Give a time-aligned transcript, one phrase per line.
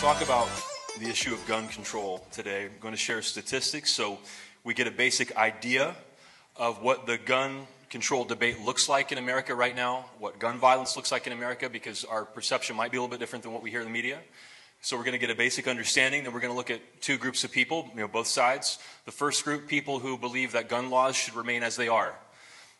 [0.00, 0.48] talk about
[0.98, 2.64] the issue of gun control today.
[2.64, 4.18] I'm going to share statistics so
[4.64, 5.94] we get a basic idea
[6.56, 10.96] of what the gun control debate looks like in America right now, what gun violence
[10.96, 13.62] looks like in America, because our perception might be a little bit different than what
[13.62, 14.18] we hear in the media.
[14.80, 16.24] So we're going to get a basic understanding.
[16.24, 18.78] Then we're going to look at two groups of people, you know, both sides.
[19.04, 22.14] The first group, people who believe that gun laws should remain as they are,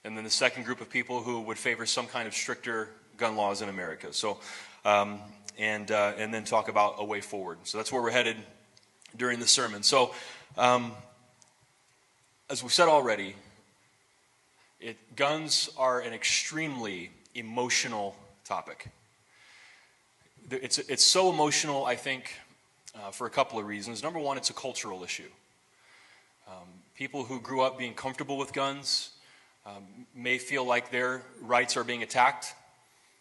[0.04, 3.36] and then the second group of people who would favor some kind of stricter gun
[3.36, 4.10] laws in America.
[4.14, 4.40] So,
[4.86, 5.20] um,
[5.60, 7.58] and uh, and then talk about a way forward.
[7.64, 8.36] So that's where we're headed
[9.16, 9.82] during the sermon.
[9.82, 10.14] So,
[10.56, 10.92] um,
[12.48, 13.36] as we've said already,
[14.80, 18.88] it, guns are an extremely emotional topic.
[20.50, 22.34] It's, it's so emotional, I think,
[22.94, 24.02] uh, for a couple of reasons.
[24.02, 25.28] Number one, it's a cultural issue.
[26.48, 29.10] Um, people who grew up being comfortable with guns
[29.66, 29.84] um,
[30.14, 32.54] may feel like their rights are being attacked,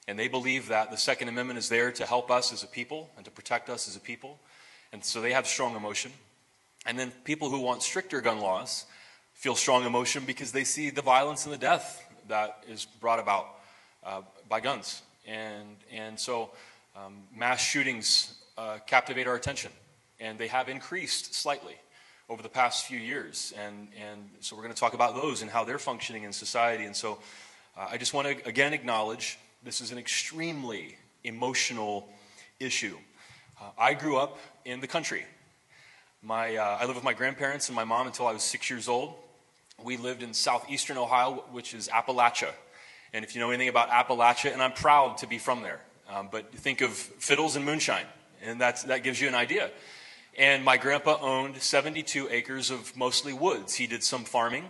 [0.09, 3.11] and they believe that the Second Amendment is there to help us as a people
[3.15, 4.39] and to protect us as a people.
[4.91, 6.11] And so they have strong emotion.
[6.87, 8.87] And then people who want stricter gun laws
[9.33, 13.59] feel strong emotion because they see the violence and the death that is brought about
[14.03, 15.03] uh, by guns.
[15.27, 16.49] And, and so
[16.95, 19.71] um, mass shootings uh, captivate our attention,
[20.19, 21.75] and they have increased slightly
[22.29, 23.53] over the past few years.
[23.63, 26.85] And, and so we're going to talk about those and how they're functioning in society.
[26.85, 27.19] And so
[27.77, 32.09] uh, I just want to again acknowledge this is an extremely emotional
[32.59, 32.97] issue.
[33.59, 35.25] Uh, I grew up in the country.
[36.21, 38.87] My, uh, I lived with my grandparents and my mom until I was six years
[38.87, 39.15] old
[39.83, 42.51] we lived in southeastern Ohio, which is Appalachia.
[43.13, 45.79] And if you know anything about Appalachia, and I'm proud to be from there,
[46.09, 48.05] um, but think of fiddles and moonshine,
[48.43, 49.71] and that's, that gives you an idea.
[50.37, 53.75] And my grandpa owned 72 acres of mostly woods.
[53.75, 54.69] He did some farming,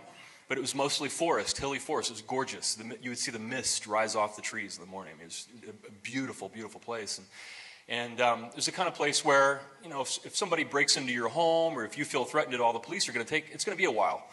[0.50, 2.10] but it was mostly forest, hilly forest.
[2.10, 2.74] It was gorgeous.
[2.74, 5.14] The, you would see the mist rise off the trees in the morning.
[5.20, 7.18] It was a beautiful, beautiful place.
[7.18, 10.64] And, and um, it was the kind of place where, you know, if, if somebody
[10.64, 13.24] breaks into your home or if you feel threatened at all, the police are going
[13.24, 14.26] to take, it's going to be a while.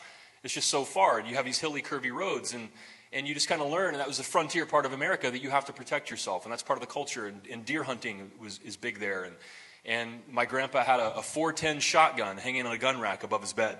[0.43, 1.19] It's just so far.
[1.19, 2.69] And you have these hilly, curvy roads, and,
[3.13, 3.89] and you just kind of learn.
[3.89, 6.51] And that was the frontier part of America that you have to protect yourself, and
[6.51, 7.27] that's part of the culture.
[7.27, 9.21] And, and deer hunting was, is big there.
[9.23, 9.35] And,
[9.85, 13.53] and my grandpa had a, a 410 shotgun hanging on a gun rack above his
[13.53, 13.77] bed.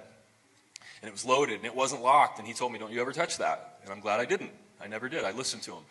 [1.02, 2.40] And it was loaded, and it wasn't locked.
[2.40, 3.80] And he told me, Don't you ever touch that.
[3.84, 4.52] And I'm glad I didn't.
[4.81, 5.24] I never did.
[5.24, 5.84] I listened to him.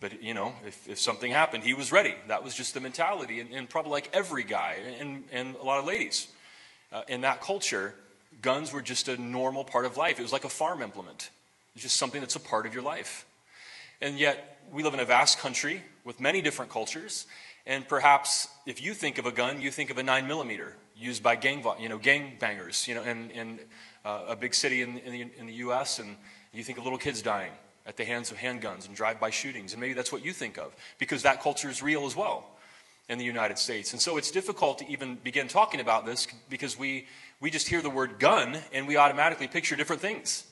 [0.00, 2.14] But, you know, if, if something happened, he was ready.
[2.26, 3.38] That was just the mentality.
[3.38, 6.26] And, and probably like every guy and, and a lot of ladies
[6.92, 7.94] uh, in that culture,
[8.40, 10.18] guns were just a normal part of life.
[10.18, 11.30] It was like a farm implement,
[11.74, 13.26] it's just something that's a part of your life.
[14.00, 17.26] And yet, we live in a vast country with many different cultures.
[17.66, 21.22] And perhaps if you think of a gun, you think of a 9 millimeter used
[21.22, 23.60] by gang, you know, gang bangers you know, in, in
[24.04, 25.98] uh, a big city in, in, the, in the U.S.
[25.98, 26.16] And
[26.52, 27.52] you think of little kids dying
[27.86, 29.72] at the hands of handguns and drive by shootings.
[29.72, 32.48] And maybe that's what you think of because that culture is real as well
[33.08, 33.92] in the United States.
[33.92, 37.06] And so it's difficult to even begin talking about this because we,
[37.40, 40.46] we just hear the word gun and we automatically picture different things.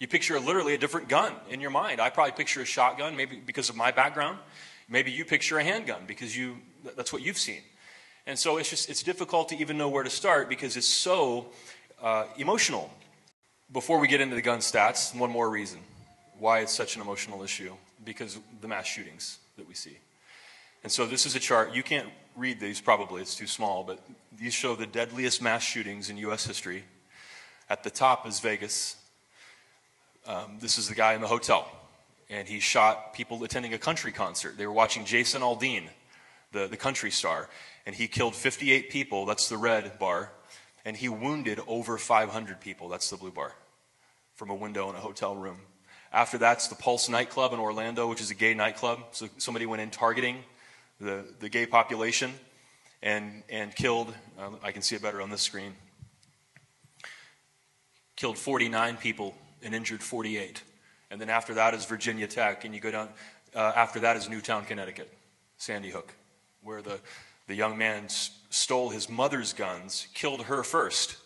[0.00, 2.00] You picture literally a different gun in your mind.
[2.00, 4.38] I probably picture a shotgun, maybe because of my background.
[4.88, 6.58] Maybe you picture a handgun because you,
[6.96, 7.62] that's what you've seen.
[8.26, 11.46] And so it's just, it's difficult to even know where to start because it's so
[12.04, 12.90] uh, emotional.
[13.72, 15.80] Before we get into the gun stats, one more reason
[16.38, 17.72] why it's such an emotional issue
[18.04, 19.96] because the mass shootings that we see.
[20.82, 21.74] And so this is a chart.
[21.74, 23.98] You can't read these probably, it's too small, but
[24.38, 26.46] these show the deadliest mass shootings in U.S.
[26.46, 26.84] history.
[27.70, 28.96] At the top is Vegas.
[30.26, 31.66] Um, this is the guy in the hotel,
[32.28, 34.58] and he shot people attending a country concert.
[34.58, 35.84] They were watching Jason Aldean,
[36.52, 37.48] the, the country star,
[37.86, 39.24] and he killed 58 people.
[39.24, 40.30] That's the red bar.
[40.84, 42.88] And he wounded over 500 people.
[42.88, 43.52] That's the blue bar
[44.34, 45.58] from a window in a hotel room.
[46.12, 49.00] After that's the Pulse nightclub in Orlando, which is a gay nightclub.
[49.12, 50.38] So somebody went in targeting
[51.00, 52.32] the, the gay population
[53.02, 55.74] and, and killed, uh, I can see it better on this screen,
[58.16, 60.62] killed 49 people and injured 48.
[61.10, 63.08] And then after that is Virginia Tech, and you go down,
[63.54, 65.12] uh, after that is Newtown, Connecticut,
[65.58, 66.14] Sandy Hook,
[66.62, 66.98] where the,
[67.46, 71.16] the young man s- stole his mother's guns, killed her first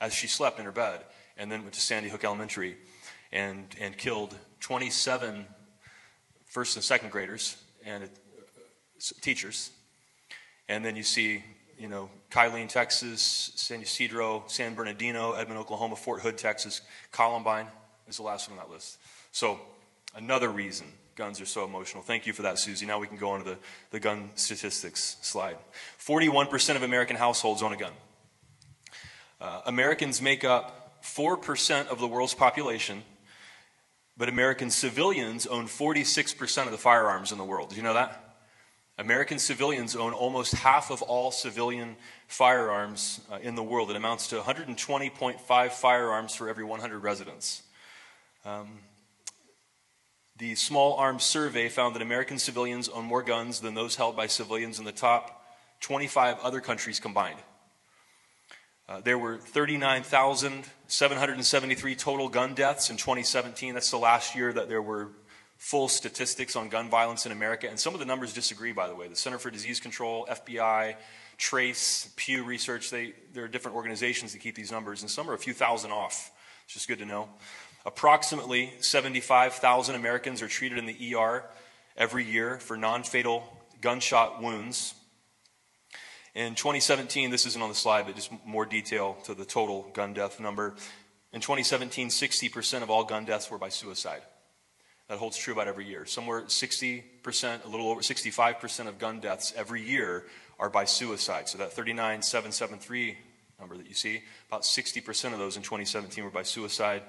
[0.00, 1.04] as she slept in her bed,
[1.36, 2.78] and then went to Sandy Hook Elementary
[3.30, 5.44] and, and killed 27
[6.46, 8.08] first and second graders and uh,
[9.20, 9.70] teachers.
[10.70, 11.44] And then you see,
[11.78, 16.80] you know, Killeen, Texas, San Ysidro, San Bernardino, Edmond, Oklahoma, Fort Hood, Texas,
[17.12, 17.66] Columbine
[18.08, 18.96] is the last one on that list.
[19.30, 19.60] So,
[20.16, 20.86] another reason
[21.18, 22.00] guns are so emotional.
[22.00, 22.86] Thank you for that, Susie.
[22.86, 23.58] Now we can go on to the,
[23.90, 25.56] the gun statistics slide.
[25.98, 27.92] 41% of American households own a gun.
[29.40, 33.02] Uh, Americans make up 4% of the world's population,
[34.16, 37.70] but American civilians own 46% of the firearms in the world.
[37.70, 38.36] Did you know that?
[38.96, 41.96] American civilians own almost half of all civilian
[42.28, 43.90] firearms uh, in the world.
[43.90, 47.62] It amounts to 120.5 firearms for every 100 residents.
[48.44, 48.78] Um,
[50.38, 54.28] the Small Arms Survey found that American civilians own more guns than those held by
[54.28, 55.44] civilians in the top
[55.80, 57.40] 25 other countries combined.
[58.88, 63.74] Uh, there were 39,773 total gun deaths in 2017.
[63.74, 65.08] That's the last year that there were
[65.56, 67.68] full statistics on gun violence in America.
[67.68, 69.08] And some of the numbers disagree, by the way.
[69.08, 70.94] The Center for Disease Control, FBI,
[71.36, 75.34] Trace, Pew Research, they, there are different organizations that keep these numbers, and some are
[75.34, 76.30] a few thousand off.
[76.64, 77.28] It's just good to know.
[77.88, 81.42] Approximately 75,000 Americans are treated in the ER
[81.96, 83.42] every year for non fatal
[83.80, 84.92] gunshot wounds.
[86.34, 90.12] In 2017, this isn't on the slide, but just more detail to the total gun
[90.12, 90.74] death number.
[91.32, 94.20] In 2017, 60% of all gun deaths were by suicide.
[95.08, 96.04] That holds true about every year.
[96.04, 100.26] Somewhere 60%, a little over 65% of gun deaths every year
[100.58, 101.48] are by suicide.
[101.48, 103.16] So that 39773
[103.58, 107.02] number that you see, about 60% of those in 2017 were by suicide.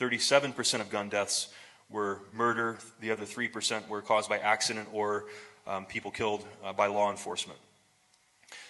[0.00, 1.48] 37% of gun deaths
[1.90, 2.78] were murder.
[3.00, 5.26] The other 3% were caused by accident or
[5.66, 7.58] um, people killed uh, by law enforcement.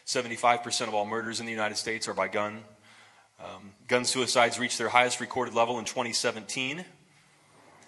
[0.07, 2.63] 75% of all murders in the United States are by gun.
[3.39, 6.85] Um, gun suicides reached their highest recorded level in 2017,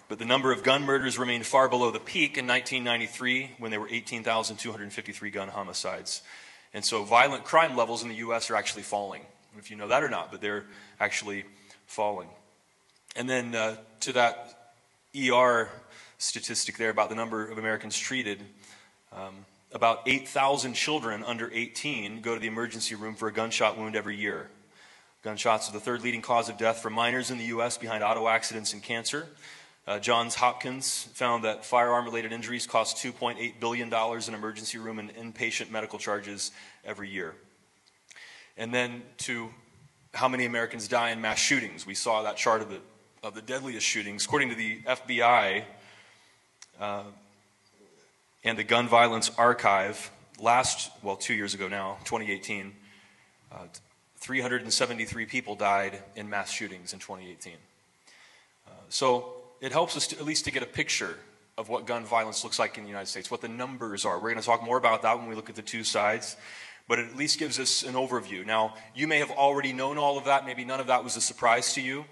[0.07, 3.81] but the number of gun murders remained far below the peak in 1993 when there
[3.81, 6.21] were 18,253 gun homicides.
[6.73, 8.49] And so violent crime levels in the U.S.
[8.49, 9.21] are actually falling.
[9.57, 10.65] If you know that or not, but they're
[10.99, 11.43] actually
[11.85, 12.29] falling.
[13.15, 14.73] And then uh, to that
[15.15, 15.69] ER
[16.17, 18.41] statistic there about the number of Americans treated.
[19.11, 23.95] Um, about 8,000 children under 18 go to the emergency room for a gunshot wound
[23.95, 24.49] every year.
[25.23, 27.77] Gunshots are the third leading cause of death for minors in the U.S.
[27.77, 29.27] behind auto accidents and cancer.
[29.87, 35.13] Uh, Johns Hopkins found that firearm related injuries cost $2.8 billion in emergency room and
[35.15, 36.51] inpatient medical charges
[36.85, 37.35] every year.
[38.57, 39.49] And then to
[40.13, 41.85] how many Americans die in mass shootings.
[41.85, 42.79] We saw that chart of the,
[43.23, 44.25] of the deadliest shootings.
[44.25, 45.63] According to the FBI,
[46.79, 47.03] uh,
[48.43, 52.73] and the Gun Violence Archive last, well, two years ago now, 2018,
[53.49, 53.59] uh,
[54.17, 57.53] 373 people died in mass shootings in 2018.
[58.67, 61.15] Uh, so it helps us to, at least to get a picture
[61.57, 64.15] of what gun violence looks like in the United States, what the numbers are.
[64.15, 66.35] We're going to talk more about that when we look at the two sides,
[66.89, 68.45] but it at least gives us an overview.
[68.45, 70.45] Now, you may have already known all of that.
[70.45, 72.03] Maybe none of that was a surprise to you.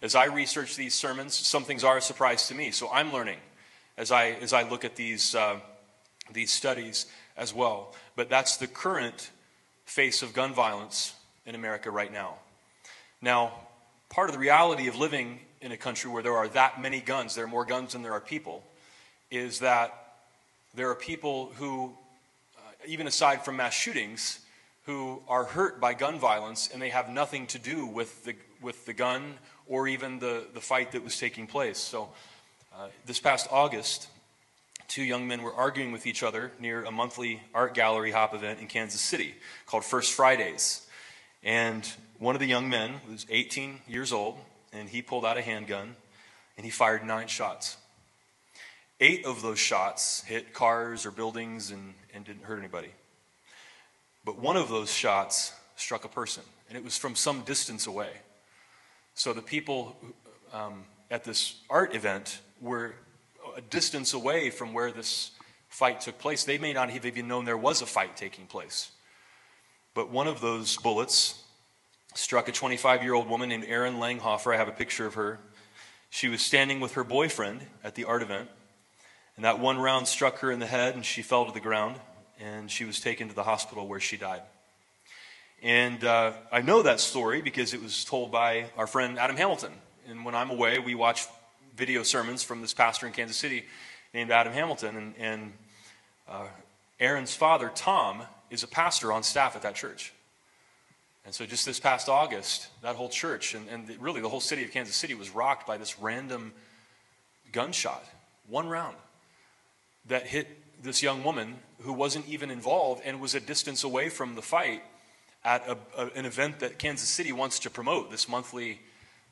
[0.00, 2.70] As I research these sermons, some things are a surprise to me.
[2.70, 3.38] So I'm learning
[3.96, 5.34] as I, as I look at these.
[5.34, 5.60] Uh,
[6.32, 7.06] these studies
[7.36, 7.94] as well.
[8.16, 9.30] But that's the current
[9.84, 11.14] face of gun violence
[11.46, 12.34] in America right now.
[13.20, 13.52] Now,
[14.08, 17.34] part of the reality of living in a country where there are that many guns,
[17.34, 18.62] there are more guns than there are people,
[19.30, 19.94] is that
[20.74, 21.92] there are people who,
[22.56, 24.40] uh, even aside from mass shootings,
[24.84, 28.86] who are hurt by gun violence and they have nothing to do with the, with
[28.86, 29.34] the gun
[29.68, 31.78] or even the, the fight that was taking place.
[31.78, 32.08] So,
[32.76, 34.08] uh, this past August,
[34.86, 38.60] two young men were arguing with each other near a monthly art gallery hop event
[38.60, 39.34] in Kansas City
[39.66, 40.86] called First Fridays.
[41.42, 41.88] And
[42.18, 44.38] one of the young men was 18 years old,
[44.72, 45.96] and he pulled out a handgun
[46.56, 47.76] and he fired nine shots.
[49.00, 52.90] Eight of those shots hit cars or buildings and, and didn't hurt anybody.
[54.24, 58.10] But one of those shots struck a person, and it was from some distance away.
[59.18, 59.96] So the people
[60.52, 62.94] um, at this art event were
[63.56, 65.32] a distance away from where this
[65.68, 66.44] fight took place.
[66.44, 68.92] They may not have even known there was a fight taking place.
[69.92, 71.42] But one of those bullets
[72.14, 74.54] struck a 25 year old woman named Erin Langhofer.
[74.54, 75.40] I have a picture of her.
[76.10, 78.48] She was standing with her boyfriend at the art event,
[79.34, 81.96] and that one round struck her in the head, and she fell to the ground,
[82.38, 84.42] and she was taken to the hospital where she died.
[85.62, 89.72] And uh, I know that story because it was told by our friend Adam Hamilton.
[90.08, 91.26] And when I'm away, we watch
[91.76, 93.64] video sermons from this pastor in Kansas City
[94.14, 94.96] named Adam Hamilton.
[94.96, 95.52] And, and
[96.28, 96.46] uh,
[97.00, 100.12] Erin's father, Tom, is a pastor on staff at that church.
[101.24, 104.62] And so just this past August, that whole church and, and really the whole city
[104.64, 106.52] of Kansas City was rocked by this random
[107.50, 108.04] gunshot,
[108.48, 108.96] one round,
[110.06, 110.48] that hit
[110.82, 114.82] this young woman who wasn't even involved and was a distance away from the fight
[115.48, 118.80] at a, a, an event that Kansas City wants to promote, this monthly,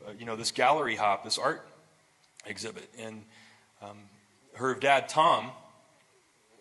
[0.06, 1.68] uh, you know, this gallery hop, this art
[2.46, 2.88] exhibit.
[2.98, 3.22] And
[3.82, 3.98] um,
[4.54, 5.50] her dad, Tom,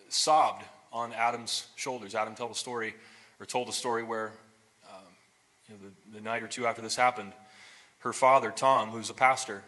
[0.10, 2.16] sobbed on Adam's shoulders.
[2.16, 2.96] Adam told a story,
[3.40, 4.34] or told a story where,
[4.92, 5.04] um,
[5.70, 7.32] you know, the, the night or two after this happened,
[8.00, 9.64] her father, Tom, who's a pastor,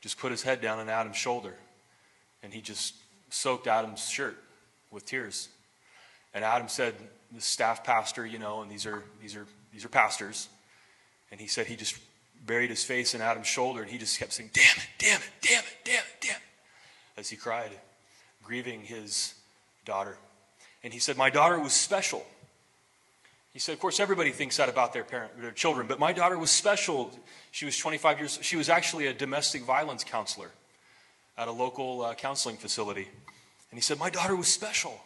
[0.00, 1.54] just put his head down on Adam's shoulder,
[2.42, 2.94] and he just
[3.28, 4.42] soaked Adam's shirt
[4.90, 5.50] with tears.
[6.36, 6.94] And Adam said,
[7.32, 10.50] the staff pastor, you know, and these are, these are, these are pastors.
[11.32, 11.98] And he said he just
[12.44, 15.30] buried his face in Adam's shoulder and he just kept saying, Damn it, damn it,
[15.40, 16.42] damn it, damn it, damn it,
[17.16, 17.70] as he cried,
[18.42, 19.32] grieving his
[19.86, 20.18] daughter.
[20.84, 22.22] And he said, My daughter was special.
[23.54, 26.38] He said, Of course, everybody thinks that about their parent, their children, but my daughter
[26.38, 27.18] was special.
[27.50, 30.50] She was 25 years, she was actually a domestic violence counselor
[31.38, 33.08] at a local uh, counseling facility.
[33.70, 35.00] And he said, My daughter was special.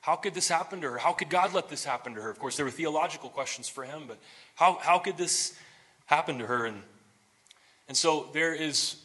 [0.00, 0.98] How could this happen to her?
[0.98, 2.30] How could God let this happen to her?
[2.30, 4.18] Of course, there were theological questions for him, but
[4.54, 5.54] how, how could this
[6.06, 6.66] happen to her?
[6.66, 6.82] And,
[7.88, 8.96] and so there is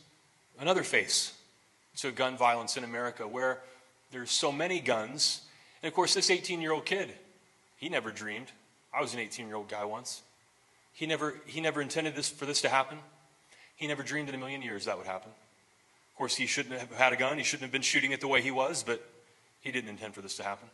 [0.60, 1.34] another face
[1.98, 3.62] to gun violence in America where
[4.12, 5.42] there's so many guns.
[5.82, 7.12] And of course, this 18 year old kid,
[7.78, 8.52] he never dreamed.
[8.94, 10.22] I was an 18 year old guy once.
[10.94, 13.00] He never, he never intended this, for this to happen.
[13.76, 15.30] He never dreamed in a million years that would happen.
[15.30, 17.38] Of course, he shouldn't have had a gun.
[17.38, 19.06] He shouldn't have been shooting it the way he was, but
[19.60, 20.70] he didn't intend for this to happen.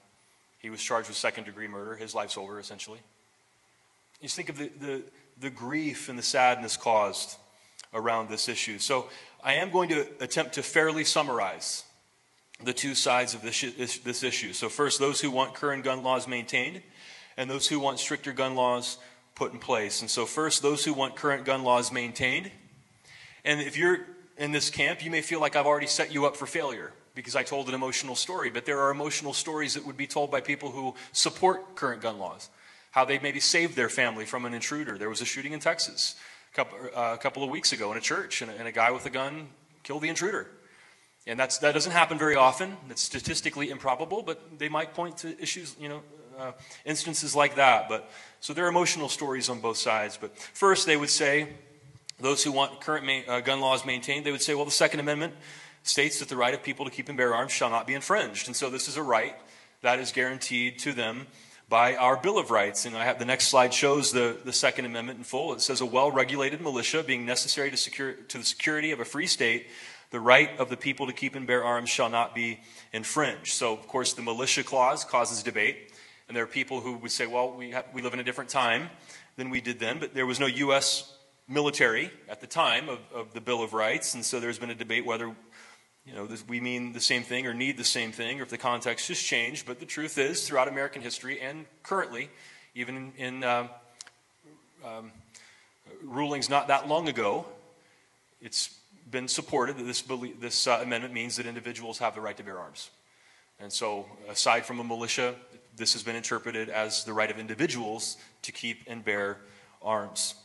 [0.61, 1.95] He was charged with second degree murder.
[1.95, 2.99] His life's over, essentially.
[4.19, 5.03] You just think of the, the,
[5.39, 7.37] the grief and the sadness caused
[7.93, 8.77] around this issue.
[8.77, 9.09] So
[9.43, 11.83] I am going to attempt to fairly summarize
[12.63, 13.61] the two sides of this,
[13.99, 14.53] this issue.
[14.53, 16.83] So, first, those who want current gun laws maintained,
[17.35, 18.99] and those who want stricter gun laws
[19.33, 20.01] put in place.
[20.01, 22.51] And so, first, those who want current gun laws maintained.
[23.43, 24.05] And if you're
[24.37, 27.35] in this camp, you may feel like I've already set you up for failure because
[27.35, 28.49] I told an emotional story.
[28.49, 32.19] But there are emotional stories that would be told by people who support current gun
[32.19, 32.49] laws,
[32.91, 34.97] how they maybe saved their family from an intruder.
[34.97, 36.15] There was a shooting in Texas
[36.51, 38.71] a couple, uh, a couple of weeks ago in a church, and a, and a
[38.71, 39.49] guy with a gun
[39.83, 40.47] killed the intruder.
[41.27, 42.77] And that's, that doesn't happen very often.
[42.89, 46.01] It's statistically improbable, but they might point to issues, you know,
[46.37, 46.51] uh,
[46.85, 47.87] instances like that.
[47.87, 50.17] But so there are emotional stories on both sides.
[50.19, 51.49] But first, they would say,
[52.19, 54.99] those who want current ma- uh, gun laws maintained, they would say, well, the Second
[54.99, 55.33] Amendment
[55.83, 58.47] states that the right of people to keep and bear arms shall not be infringed.
[58.47, 59.35] And so this is a right
[59.81, 61.27] that is guaranteed to them
[61.67, 62.85] by our Bill of Rights.
[62.85, 65.53] And I have the next slide shows the, the Second Amendment in full.
[65.53, 69.25] It says a well-regulated militia being necessary to secure to the security of a free
[69.25, 69.67] state,
[70.11, 72.59] the right of the people to keep and bear arms shall not be
[72.93, 73.53] infringed.
[73.53, 75.93] So of course the militia clause causes debate.
[76.27, 78.49] And there are people who would say, well, we, have, we live in a different
[78.49, 78.89] time
[79.37, 81.13] than we did then, but there was no U.S.
[81.47, 84.13] military at the time of, of the Bill of Rights.
[84.13, 85.35] And so there's been a debate whether
[86.05, 88.49] you know, this, we mean the same thing or need the same thing, or if
[88.49, 89.65] the context has changed.
[89.65, 92.29] But the truth is, throughout American history and currently,
[92.73, 93.67] even in, uh,
[94.85, 95.11] um,
[96.03, 97.45] rulings not that long ago,
[98.41, 98.75] it's
[99.09, 100.03] been supported that this,
[100.39, 102.89] this uh, amendment means that individuals have the right to bear arms.
[103.59, 105.35] And so, aside from a militia,
[105.75, 109.37] this has been interpreted as the right of individuals to keep and bear
[109.81, 110.35] arms.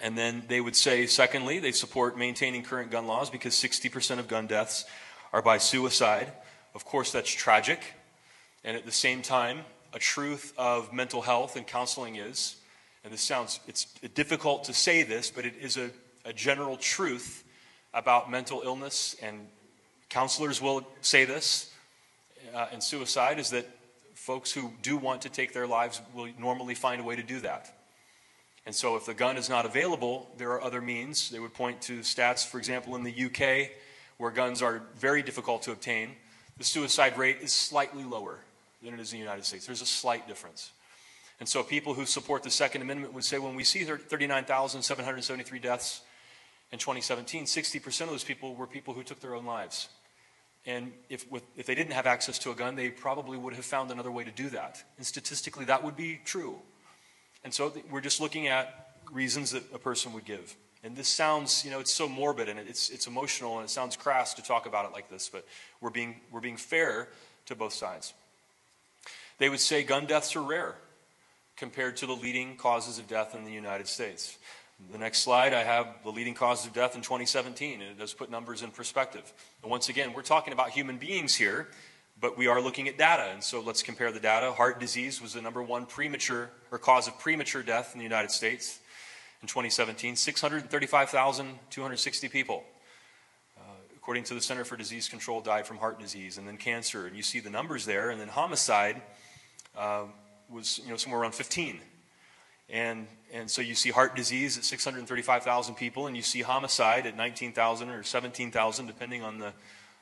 [0.00, 4.28] And then they would say, secondly, they support maintaining current gun laws because 60% of
[4.28, 4.84] gun deaths
[5.32, 6.32] are by suicide.
[6.74, 7.94] Of course, that's tragic.
[8.64, 9.60] And at the same time,
[9.92, 12.56] a truth of mental health and counseling is,
[13.02, 15.90] and this sounds, it's difficult to say this, but it is a,
[16.24, 17.44] a general truth
[17.94, 19.46] about mental illness, and
[20.08, 21.72] counselors will say this,
[22.54, 23.66] uh, and suicide is that
[24.14, 27.40] folks who do want to take their lives will normally find a way to do
[27.40, 27.74] that.
[28.68, 31.30] And so, if the gun is not available, there are other means.
[31.30, 33.70] They would point to stats, for example, in the UK,
[34.18, 36.10] where guns are very difficult to obtain.
[36.58, 38.40] The suicide rate is slightly lower
[38.82, 39.64] than it is in the United States.
[39.64, 40.72] There's a slight difference.
[41.40, 46.02] And so, people who support the Second Amendment would say when we see 39,773 deaths
[46.70, 49.88] in 2017, 60% of those people were people who took their own lives.
[50.66, 53.64] And if, with, if they didn't have access to a gun, they probably would have
[53.64, 54.84] found another way to do that.
[54.98, 56.58] And statistically, that would be true.
[57.48, 60.54] And so we're just looking at reasons that a person would give.
[60.84, 63.96] And this sounds, you know, it's so morbid and it's, it's emotional and it sounds
[63.96, 65.46] crass to talk about it like this, but
[65.80, 67.08] we're being, we're being fair
[67.46, 68.12] to both sides.
[69.38, 70.74] They would say gun deaths are rare
[71.56, 74.36] compared to the leading causes of death in the United States.
[74.92, 78.12] The next slide, I have the leading causes of death in 2017, and it does
[78.12, 79.32] put numbers in perspective.
[79.62, 81.68] And once again, we're talking about human beings here,
[82.20, 83.30] but we are looking at data.
[83.32, 84.52] And so let's compare the data.
[84.52, 88.30] Heart disease was the number one premature or cause of premature death in the United
[88.30, 88.80] States
[89.40, 92.64] in 2017 635,260 people.
[93.56, 93.60] Uh,
[93.96, 97.06] according to the Center for Disease Control, died from heart disease and then cancer.
[97.06, 98.10] And you see the numbers there.
[98.10, 99.02] And then homicide
[99.76, 100.04] uh,
[100.50, 101.80] was you know, somewhere around 15.
[102.70, 107.16] And, and so you see heart disease at 635,000 people, and you see homicide at
[107.16, 109.54] 19,000 or 17,000, depending on the,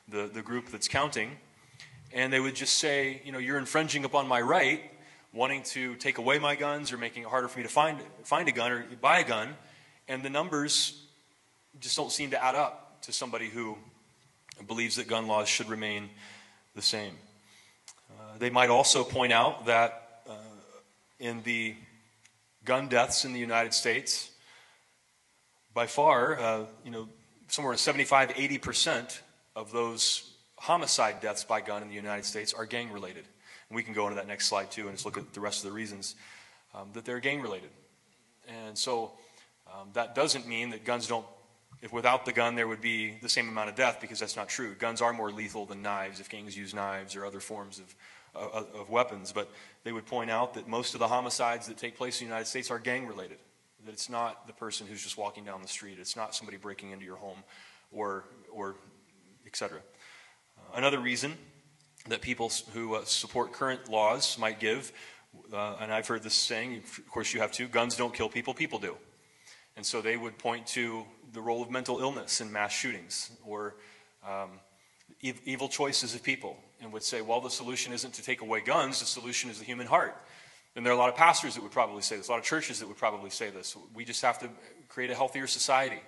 [0.08, 1.36] the, the group that's counting
[2.12, 4.82] and they would just say, you know, you're infringing upon my right,
[5.32, 8.48] wanting to take away my guns or making it harder for me to find, find
[8.48, 9.54] a gun or buy a gun.
[10.08, 11.02] And the numbers
[11.80, 13.76] just don't seem to add up to somebody who
[14.66, 16.08] believes that gun laws should remain
[16.74, 17.14] the same.
[18.10, 20.32] Uh, they might also point out that uh,
[21.18, 21.74] in the
[22.64, 24.30] gun deaths in the United States,
[25.74, 27.08] by far, uh, you know,
[27.48, 29.20] somewhere in 75, 80%
[29.54, 33.24] of those homicide deaths by gun in the United States are gang related.
[33.68, 35.64] And we can go into that next slide too and just look at the rest
[35.64, 36.14] of the reasons
[36.74, 37.70] um, that they're gang related.
[38.48, 39.12] And so
[39.66, 41.26] um, that doesn't mean that guns don't,
[41.82, 44.48] if without the gun there would be the same amount of death, because that's not
[44.48, 44.74] true.
[44.74, 47.94] Guns are more lethal than knives if gangs use knives or other forms of,
[48.34, 49.32] uh, of weapons.
[49.32, 49.50] But
[49.84, 52.46] they would point out that most of the homicides that take place in the United
[52.46, 53.38] States are gang related.
[53.84, 56.90] That it's not the person who's just walking down the street, it's not somebody breaking
[56.90, 57.42] into your home
[57.92, 58.76] or, or
[59.46, 59.78] etc.
[59.78, 59.82] Uh,
[60.76, 61.36] another reason
[62.08, 64.92] that people who uh, support current laws might give,
[65.52, 68.54] uh, and I've heard this saying, of course you have too, guns don't kill people,
[68.54, 68.96] people do.
[69.76, 73.76] And so they would point to the role of mental illness in mass shootings or
[74.26, 74.60] um,
[75.24, 78.60] ev- evil choices of people and would say, well, the solution isn't to take away
[78.60, 80.16] guns, the solution is the human heart.
[80.76, 82.44] And there are a lot of pastors that would probably say this, a lot of
[82.44, 83.76] churches that would probably say this.
[83.94, 84.50] We just have to
[84.88, 86.02] create a healthier society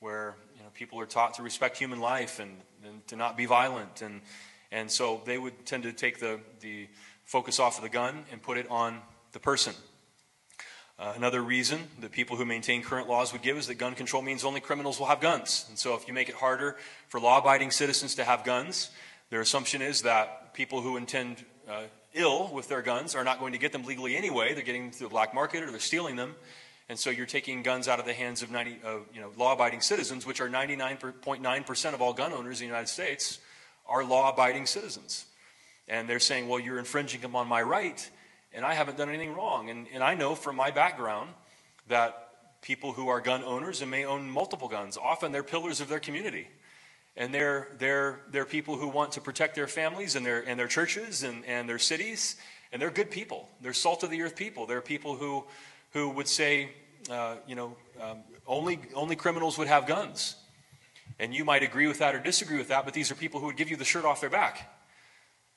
[0.00, 0.36] where
[0.74, 2.50] people are taught to respect human life and,
[2.84, 4.02] and to not be violent.
[4.02, 4.20] And,
[4.72, 6.88] and so they would tend to take the, the
[7.24, 9.00] focus off of the gun and put it on
[9.32, 9.74] the person.
[10.96, 14.22] Uh, another reason that people who maintain current laws would give is that gun control
[14.22, 15.66] means only criminals will have guns.
[15.68, 16.76] And so if you make it harder
[17.08, 18.90] for law abiding citizens to have guns,
[19.30, 23.52] their assumption is that people who intend uh, ill with their guns are not going
[23.52, 24.54] to get them legally anyway.
[24.54, 26.36] They're getting them through the black market or they're stealing them.
[26.88, 29.80] And so you're taking guns out of the hands of 90, uh, you know, law-abiding
[29.80, 33.38] citizens, which are 99.9% of all gun owners in the United States,
[33.86, 35.26] are law-abiding citizens.
[35.88, 38.08] And they're saying, well, you're infringing upon my right,
[38.52, 39.70] and I haven't done anything wrong.
[39.70, 41.30] And, and I know from my background
[41.88, 45.88] that people who are gun owners and may own multiple guns, often they're pillars of
[45.88, 46.48] their community.
[47.16, 50.66] And they're, they're, they're people who want to protect their families and their, and their
[50.66, 52.36] churches and, and their cities.
[52.72, 53.48] And they're good people.
[53.60, 54.66] They're salt of the earth people.
[54.66, 55.44] They're people who
[55.94, 56.70] who would say,
[57.10, 60.36] uh, you know, um, only, only criminals would have guns.
[61.18, 63.46] And you might agree with that or disagree with that, but these are people who
[63.46, 64.76] would give you the shirt off their back.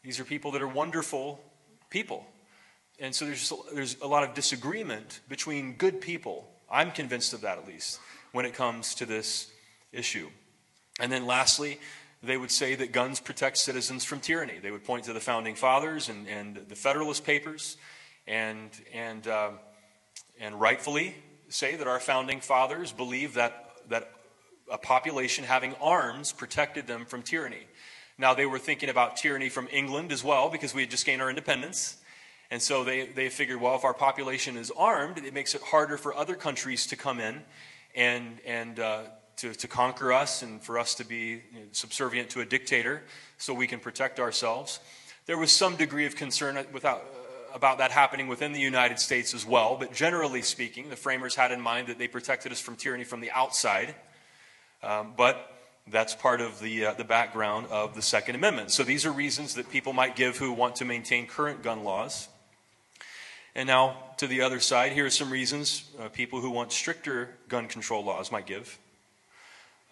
[0.03, 1.41] These are people that are wonderful
[1.89, 2.25] people.
[2.99, 6.47] And so there's, there's a lot of disagreement between good people.
[6.71, 7.99] I'm convinced of that at least
[8.31, 9.51] when it comes to this
[9.91, 10.29] issue.
[10.99, 11.79] And then lastly,
[12.21, 14.59] they would say that guns protect citizens from tyranny.
[14.61, 17.77] They would point to the founding fathers and, and the Federalist Papers
[18.27, 19.53] and, and um,
[20.39, 21.15] and rightfully
[21.49, 24.11] say that our founding fathers believed that, that
[24.71, 27.67] a population having arms protected them from tyranny.
[28.17, 31.21] Now, they were thinking about tyranny from England as well because we had just gained
[31.21, 31.97] our independence.
[32.49, 35.97] And so they, they figured, well, if our population is armed, it makes it harder
[35.97, 37.41] for other countries to come in
[37.95, 39.01] and, and uh,
[39.37, 43.03] to, to conquer us and for us to be you know, subservient to a dictator
[43.37, 44.79] so we can protect ourselves.
[45.25, 47.03] There was some degree of concern without,
[47.53, 51.51] about that happening within the United States as well, but generally speaking, the framers had
[51.51, 53.95] in mind that they protected us from tyranny from the outside.
[54.83, 55.53] Um, but
[55.89, 58.71] that's part of the, uh, the background of the Second Amendment.
[58.71, 62.27] So these are reasons that people might give who want to maintain current gun laws.
[63.55, 67.29] And now, to the other side, here are some reasons uh, people who want stricter
[67.47, 68.77] gun control laws might give.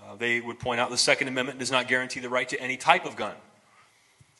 [0.03, 2.77] Uh, they would point out the Second Amendment does not guarantee the right to any
[2.77, 3.33] type of gun.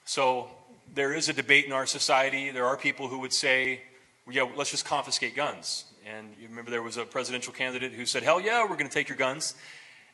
[0.05, 0.49] So
[0.93, 2.51] there is a debate in our society.
[2.51, 3.81] There are people who would say,
[4.29, 5.85] yeah, let's just confiscate guns.
[6.05, 8.93] And you remember there was a presidential candidate who said, hell yeah, we're going to
[8.93, 9.55] take your guns.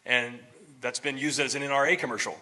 [0.06, 0.40] And
[0.80, 2.38] that's been used as an NRA commercial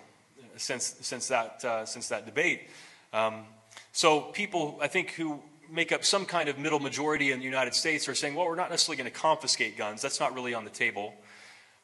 [0.57, 2.69] since, since, that, uh, since that debate.
[3.11, 3.45] Um,
[3.91, 7.73] so people, I think, who make up some kind of middle majority in the United
[7.73, 10.01] States are saying, well, we're not necessarily going to confiscate guns.
[10.01, 11.13] That's not really on the table.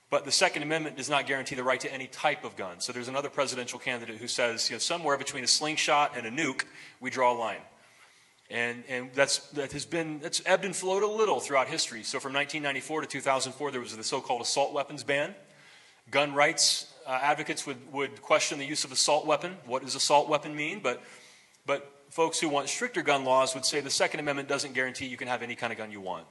[0.10, 2.80] But the Second Amendment does not guarantee the right to any type of gun.
[2.80, 6.32] So there's another presidential candidate who says, you know, somewhere between a slingshot and a
[6.32, 6.63] nuke,
[7.00, 7.62] we draw a line.
[8.52, 12.04] And, and that's, that has been, that's ebbed and flowed a little throughout history.
[12.04, 15.34] So from 1994 to 2004, there was the so-called assault weapons ban.
[16.12, 19.58] Gun rights uh, advocates would, would question the use of assault weapon.
[19.65, 20.82] What does assault weapon mean?
[20.82, 21.02] But,
[21.65, 25.18] but folks who want stricter gun laws would say the Second Amendment doesn't guarantee you
[25.18, 26.28] can have any kind of gun you want.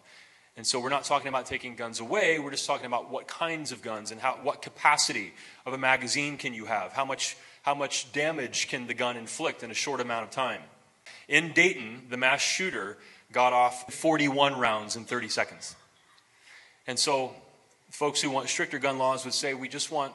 [0.57, 3.73] And so we're not talking about taking guns away, we're just talking about what kinds
[3.73, 5.33] of guns and how, what capacity
[5.67, 6.93] of a magazine can you have?
[6.93, 10.61] How much, how much damage can the gun inflict in a short amount of time?
[11.29, 12.97] In Dayton, the mass shooter
[13.33, 15.75] got off 41 rounds in 30 seconds.
[16.87, 17.35] And so
[17.91, 20.13] folks who want stricter gun laws would say we just want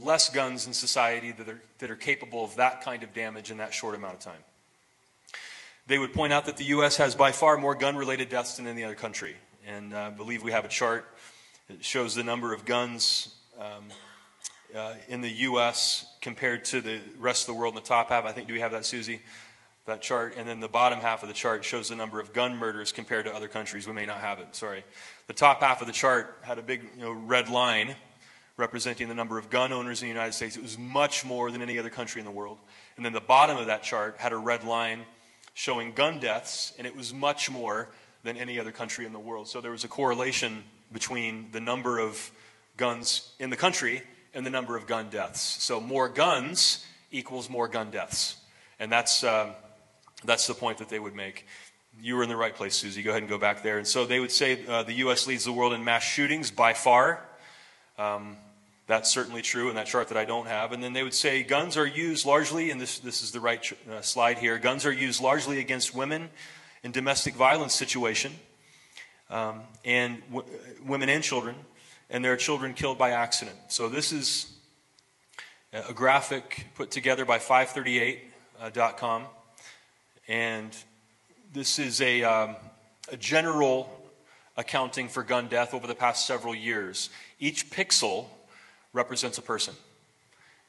[0.00, 3.58] less guns in society that are, that are capable of that kind of damage in
[3.58, 4.40] that short amount of time.
[5.92, 6.96] They would point out that the U.S.
[6.96, 9.36] has by far more gun related deaths than any other country.
[9.66, 11.04] And uh, I believe we have a chart
[11.68, 13.84] that shows the number of guns um,
[14.74, 16.06] uh, in the U.S.
[16.22, 18.24] compared to the rest of the world in the top half.
[18.24, 19.20] I think, do we have that, Susie?
[19.84, 20.32] that chart.
[20.38, 23.26] And then the bottom half of the chart shows the number of gun murders compared
[23.26, 23.86] to other countries.
[23.86, 24.84] We may not have it, sorry.
[25.26, 27.96] The top half of the chart had a big you know, red line
[28.56, 30.56] representing the number of gun owners in the United States.
[30.56, 32.56] It was much more than any other country in the world.
[32.96, 35.04] And then the bottom of that chart had a red line
[35.54, 37.88] showing gun deaths, and it was much more
[38.22, 39.48] than any other country in the world.
[39.48, 42.30] So there was a correlation between the number of
[42.76, 44.02] guns in the country
[44.34, 45.40] and the number of gun deaths.
[45.40, 48.36] So more guns equals more gun deaths.
[48.78, 49.50] And that's, um,
[50.24, 51.46] that's the point that they would make.
[52.00, 53.02] You were in the right place, Susie.
[53.02, 53.78] Go ahead and go back there.
[53.78, 55.26] And so they would say uh, the U.S.
[55.26, 57.20] leads the world in mass shootings by far.
[57.98, 58.38] Um,
[58.86, 60.72] that's certainly true in that chart that I don't have.
[60.72, 63.72] And then they would say guns are used largely, and this, this is the right
[63.90, 66.30] uh, slide here guns are used largely against women
[66.82, 68.32] in domestic violence situation,
[69.30, 70.46] um, and w-
[70.84, 71.54] women and children,
[72.10, 73.56] and there are children killed by accident.
[73.68, 74.52] So this is
[75.72, 79.26] a graphic put together by 538.com, uh,
[80.28, 80.76] and
[81.52, 82.56] this is a, um,
[83.10, 83.90] a general
[84.56, 87.10] accounting for gun death over the past several years.
[87.38, 88.26] Each pixel
[88.92, 89.74] represents a person.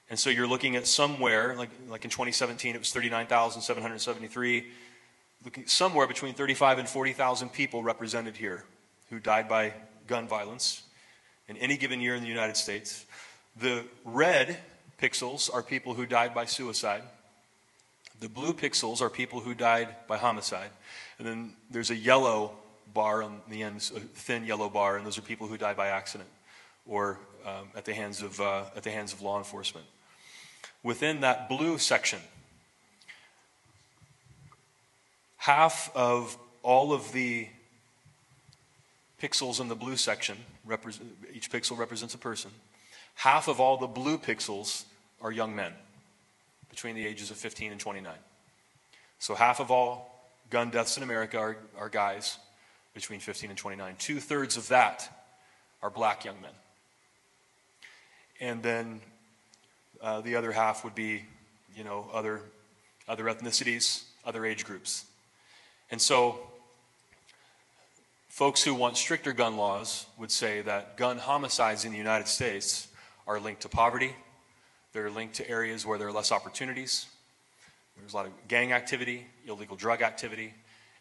[0.09, 4.67] And so you're looking at somewhere, like, like in 2017, it was 39,773,
[5.43, 8.63] looking somewhere between 35 and 40,000 people represented here
[9.09, 9.73] who died by
[10.07, 10.83] gun violence
[11.47, 13.05] in any given year in the United States.
[13.59, 14.57] The red
[15.01, 17.03] pixels are people who died by suicide.
[18.19, 20.69] The blue pixels are people who died by homicide.
[21.17, 22.51] And then there's a yellow
[22.93, 25.87] bar on the end, a thin yellow bar, and those are people who died by
[25.87, 26.29] accident
[26.87, 29.85] or um, at, the hands of, uh, at the hands of law enforcement.
[30.81, 32.19] Within that blue section,
[35.37, 37.47] half of all of the
[39.21, 40.37] pixels in the blue section,
[41.33, 42.51] each pixel represents a person,
[43.15, 44.83] half of all the blue pixels
[45.21, 45.71] are young men
[46.69, 48.11] between the ages of 15 and 29.
[49.19, 52.37] So half of all gun deaths in America are, are guys
[52.93, 53.95] between 15 and 29.
[53.97, 55.09] Two thirds of that
[55.81, 56.51] are black young men.
[58.43, 58.99] And then
[60.01, 61.23] uh, the other half would be,
[61.77, 62.41] you know, other,
[63.07, 65.05] other ethnicities, other age groups.
[65.89, 66.39] And so,
[68.27, 72.89] folks who want stricter gun laws would say that gun homicides in the United States
[73.27, 74.13] are linked to poverty,
[74.91, 77.05] they're linked to areas where there are less opportunities,
[77.97, 80.53] there's a lot of gang activity, illegal drug activity,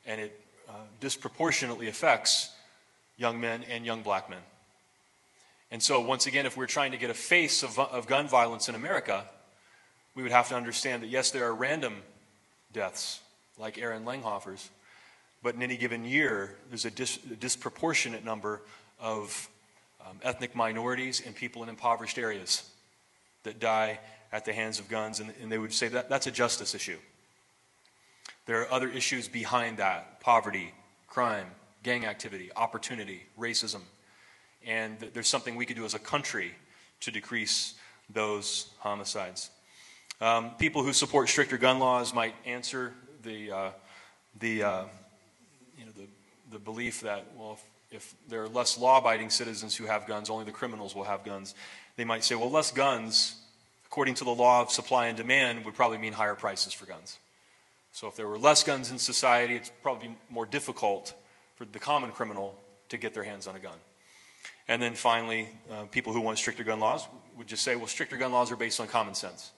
[0.06, 2.50] and it uh, disproportionately affects
[3.16, 4.38] young men and young black men.
[5.72, 8.68] And so, once again, if we're trying to get a face of, of gun violence
[8.68, 9.24] in America,
[10.14, 11.94] we would have to understand that yes, there are random
[12.74, 13.20] deaths,
[13.56, 14.68] like Erin Langhofer's,
[15.42, 18.60] but in any given year, there's a, dis, a disproportionate number
[19.00, 19.48] of
[20.06, 22.68] um, ethnic minorities and people in impoverished areas
[23.44, 23.98] that die
[24.30, 26.98] at the hands of guns, and, and they would say that that's a justice issue.
[28.44, 30.74] There are other issues behind that poverty,
[31.08, 31.46] crime,
[31.82, 33.80] gang activity, opportunity, racism.
[34.66, 36.54] And there's something we could do as a country
[37.00, 37.74] to decrease
[38.08, 39.50] those homicides.
[40.20, 43.70] Um, people who support stricter gun laws might answer the, uh,
[44.38, 44.84] the, uh,
[45.76, 46.06] you know, the,
[46.52, 47.58] the belief that, well,
[47.90, 51.04] if, if there are less law abiding citizens who have guns, only the criminals will
[51.04, 51.54] have guns.
[51.96, 53.34] They might say, well, less guns,
[53.86, 57.18] according to the law of supply and demand, would probably mean higher prices for guns.
[57.92, 61.14] So if there were less guns in society, it's probably more difficult
[61.56, 63.76] for the common criminal to get their hands on a gun.
[64.72, 67.06] And then finally, uh, people who want stricter gun laws
[67.36, 69.52] would just say, well, stricter gun laws are based on common sense.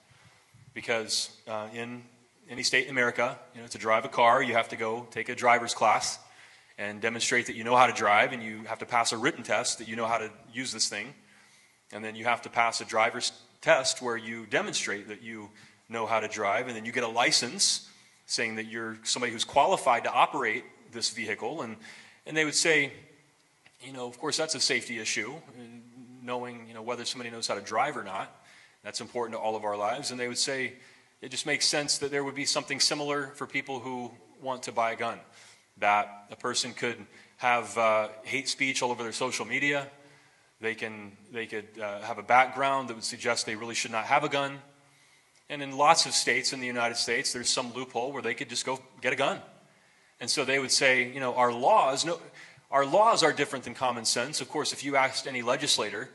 [0.73, 2.03] Because uh, in
[2.49, 5.29] any state in America, you know, to drive a car, you have to go take
[5.29, 6.19] a driver's class
[6.77, 9.41] and demonstrate that you know how to drive, and you have to pass a written
[9.41, 11.13] test that you know how to use this thing.
[11.93, 15.49] And then you have to pass a driver's test where you demonstrate that you
[15.87, 17.89] know how to drive, and then you get a license
[18.25, 21.61] saying that you're somebody who's qualified to operate this vehicle.
[21.61, 21.77] And,
[22.25, 22.91] and they would say,
[23.85, 25.33] you know, of course, that's a safety issue,
[26.23, 28.35] knowing, you know, whether somebody knows how to drive or not.
[28.83, 30.11] That's important to all of our lives.
[30.11, 30.73] And they would say,
[31.21, 34.71] it just makes sense that there would be something similar for people who want to
[34.71, 35.19] buy a gun.
[35.77, 36.97] That a person could
[37.37, 39.87] have uh, hate speech all over their social media.
[40.61, 44.05] They, can, they could uh, have a background that would suggest they really should not
[44.05, 44.59] have a gun.
[45.49, 48.49] And in lots of states in the United States, there's some loophole where they could
[48.49, 49.39] just go get a gun.
[50.19, 52.19] And so they would say, you know, our laws, no,
[52.71, 54.41] our laws are different than common sense.
[54.41, 56.09] Of course, if you asked any legislator,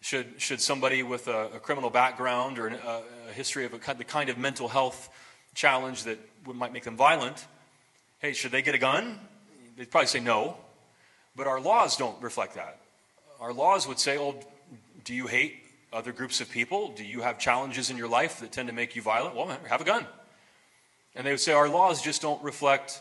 [0.00, 3.94] should, should somebody with a, a criminal background or an, a, a, history of a,
[3.94, 5.08] the kind of mental health
[5.54, 7.46] challenge that might make them violent,
[8.20, 9.18] hey, should they get a gun?
[9.76, 10.56] They'd probably say no.
[11.36, 12.80] But our laws don't reflect that.
[13.40, 14.36] Our laws would say, oh,
[15.04, 15.56] do you hate
[15.92, 16.88] other groups of people?
[16.88, 19.36] Do you have challenges in your life that tend to make you violent?
[19.36, 20.06] Well, have a gun.
[21.14, 23.00] And they would say our laws just don't reflect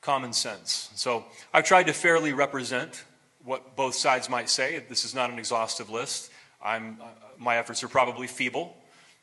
[0.00, 0.90] common sense.
[0.94, 3.04] So I've tried to fairly represent
[3.44, 4.84] what both sides might say.
[4.88, 6.30] This is not an exhaustive list.
[6.62, 7.06] I'm, uh,
[7.38, 8.76] my efforts are probably feeble,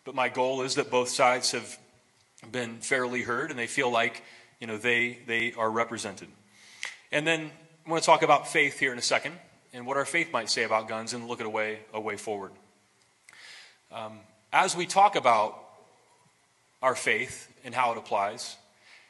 [0.03, 1.77] but my goal is that both sides have
[2.51, 4.23] been fairly heard and they feel like
[4.59, 6.27] you know, they, they are represented.
[7.11, 7.51] And then
[7.85, 9.35] I want to talk about faith here in a second
[9.73, 12.15] and what our faith might say about guns and look at a way, a way
[12.15, 12.51] forward.
[13.91, 14.19] Um,
[14.51, 15.61] as we talk about
[16.81, 18.55] our faith and how it applies,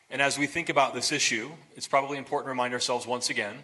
[0.10, 3.56] and as we think about this issue, it's probably important to remind ourselves once again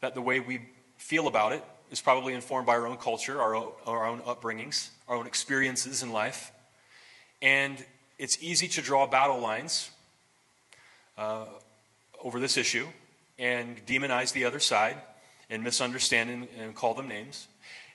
[0.00, 0.60] that the way we
[0.96, 4.88] feel about it is probably informed by our own culture, our own, our own upbringings,
[5.08, 6.50] our own experiences in life.
[7.42, 7.84] And
[8.18, 9.90] it's easy to draw battle lines
[11.18, 11.44] uh,
[12.22, 12.86] over this issue
[13.38, 14.96] and demonize the other side
[15.50, 17.46] and misunderstand and, call them names.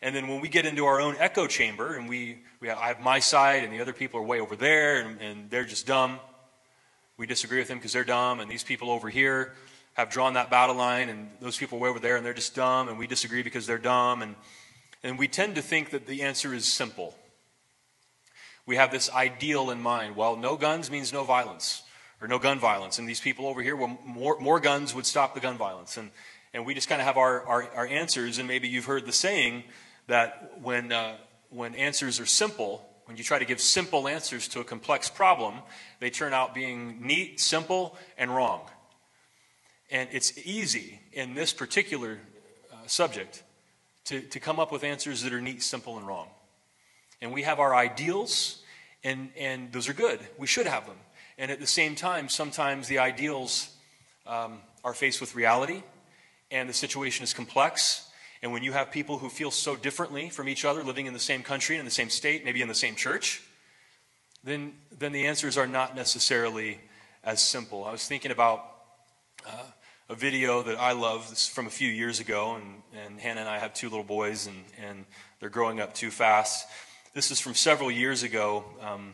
[0.01, 2.87] And then when we get into our own echo chamber and we, we have, I
[2.87, 5.85] have my side and the other people are way over there and, and they're just
[5.85, 6.19] dumb,
[7.17, 9.53] we disagree with them because they're dumb, and these people over here
[9.93, 12.87] have drawn that battle line, and those people way over there and they're just dumb,
[12.87, 14.21] and we disagree because they're dumb.
[14.21, 14.35] And,
[15.03, 17.15] and we tend to think that the answer is simple.
[18.65, 20.15] We have this ideal in mind.
[20.15, 21.83] Well, no guns means no violence
[22.21, 22.99] or no gun violence.
[22.99, 25.97] And these people over here, well, more, more guns would stop the gun violence.
[25.97, 26.11] And,
[26.53, 28.37] and we just kind of have our, our, our, answers.
[28.37, 29.63] And maybe you've heard the saying
[30.07, 31.15] that when, uh,
[31.49, 35.55] when answers are simple, when you try to give simple answers to a complex problem,
[35.99, 38.61] they turn out being neat, simple, and wrong.
[39.91, 42.19] And it's easy in this particular
[42.71, 43.43] uh, subject
[44.05, 46.29] to, to come up with answers that are neat, simple, and wrong.
[47.21, 48.63] And we have our ideals,
[49.03, 50.21] and, and those are good.
[50.37, 50.95] We should have them.
[51.37, 53.75] And at the same time, sometimes the ideals
[54.25, 55.83] um, are faced with reality
[56.49, 58.07] and the situation is complex.
[58.41, 61.19] And when you have people who feel so differently from each other, living in the
[61.19, 63.41] same country, and in the same state, maybe in the same church,
[64.43, 66.79] then, then the answers are not necessarily
[67.23, 67.83] as simple.
[67.83, 68.65] I was thinking about
[69.45, 69.63] uh,
[70.09, 73.59] a video that I love from a few years ago, and, and Hannah and I
[73.59, 75.05] have two little boys, and, and
[75.39, 76.67] they're growing up too fast.
[77.13, 78.65] This is from several years ago.
[78.81, 79.13] Um,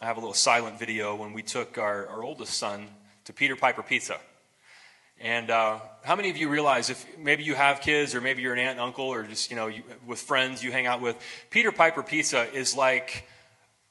[0.00, 2.88] I have a little silent video when we took our, our oldest son
[3.26, 4.18] to Peter Piper Pizza.
[5.20, 8.52] And uh, how many of you realize if maybe you have kids or maybe you're
[8.52, 11.16] an aunt and uncle or just, you know, you, with friends you hang out with,
[11.50, 13.26] Peter Piper Pizza is like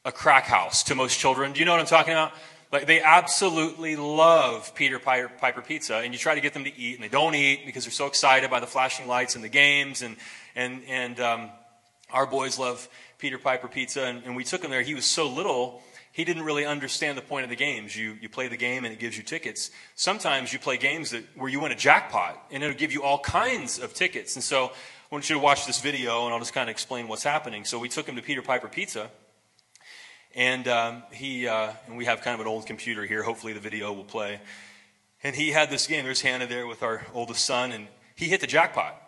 [0.05, 1.53] a crack house to most children.
[1.53, 2.33] Do you know what I'm talking about?
[2.71, 6.75] Like they absolutely love Peter Piper, Piper Pizza, and you try to get them to
[6.75, 9.49] eat, and they don't eat because they're so excited by the flashing lights and the
[9.49, 10.01] games.
[10.01, 10.17] And
[10.55, 11.49] and and um,
[12.11, 14.81] our boys love Peter Piper Pizza, and, and we took him there.
[14.81, 15.83] He was so little
[16.13, 17.97] he didn't really understand the point of the games.
[17.97, 19.71] You, you play the game and it gives you tickets.
[19.95, 23.17] Sometimes you play games that, where you win a jackpot and it'll give you all
[23.17, 24.35] kinds of tickets.
[24.35, 24.71] And so I
[25.09, 27.65] want you to watch this video and I'll just kind of explain what's happening.
[27.65, 29.09] So we took him to Peter Piper Pizza.
[30.35, 33.23] And um, he uh, and we have kind of an old computer here.
[33.23, 34.39] Hopefully the video will play.
[35.23, 36.05] And he had this game.
[36.05, 39.02] There's Hannah there with our oldest son, and he hit the jackpot.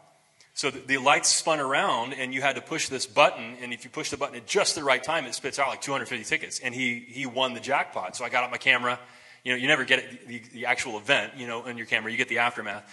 [0.55, 3.57] So the, the, lights spun around, and you had to push this button.
[3.61, 5.81] And if you push the button at just the right time, it spits out like
[5.81, 6.59] 250 tickets.
[6.59, 8.15] And he he won the jackpot.
[8.15, 8.97] So I got out my camera.
[9.43, 12.09] You know, you never get it, the, the actual event, you know, in your camera.
[12.09, 12.83] You get the aftermath.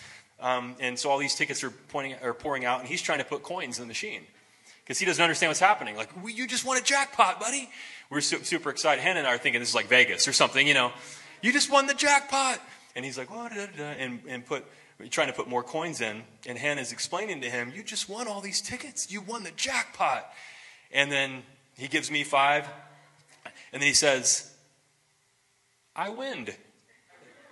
[0.41, 3.25] Um, and so all these tickets are pointing are pouring out, and he's trying to
[3.25, 4.23] put coins in the machine
[4.83, 5.95] because he doesn't understand what's happening.
[5.95, 7.71] Like, well, you just won a jackpot, buddy.
[8.11, 9.01] We're su- super excited.
[9.01, 10.67] Hannah and I are thinking this is like Vegas or something.
[10.67, 10.93] You know,
[11.43, 12.61] you just won the jackpot.
[12.97, 13.49] And he's like, oh,
[13.79, 14.67] and and put
[15.09, 16.23] trying to put more coins in.
[16.47, 19.11] And Hannah's explaining to him, You just won all these tickets.
[19.11, 20.31] You won the jackpot.
[20.93, 21.43] And then
[21.77, 22.69] he gives me five.
[23.73, 24.53] And then he says,
[25.97, 26.49] I win.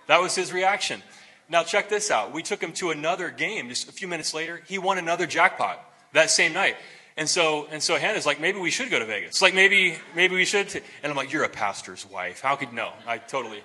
[0.07, 1.01] That was his reaction.
[1.49, 2.31] Now, check this out.
[2.31, 4.61] We took him to another game just a few minutes later.
[4.67, 5.79] He won another jackpot
[6.13, 6.77] that same night.
[7.17, 9.41] And so, and so Hannah's like, maybe we should go to Vegas.
[9.41, 10.69] Like, maybe, maybe we should.
[10.69, 10.79] T-.
[11.03, 12.39] And I'm like, you're a pastor's wife.
[12.41, 13.61] How could, no, I totally,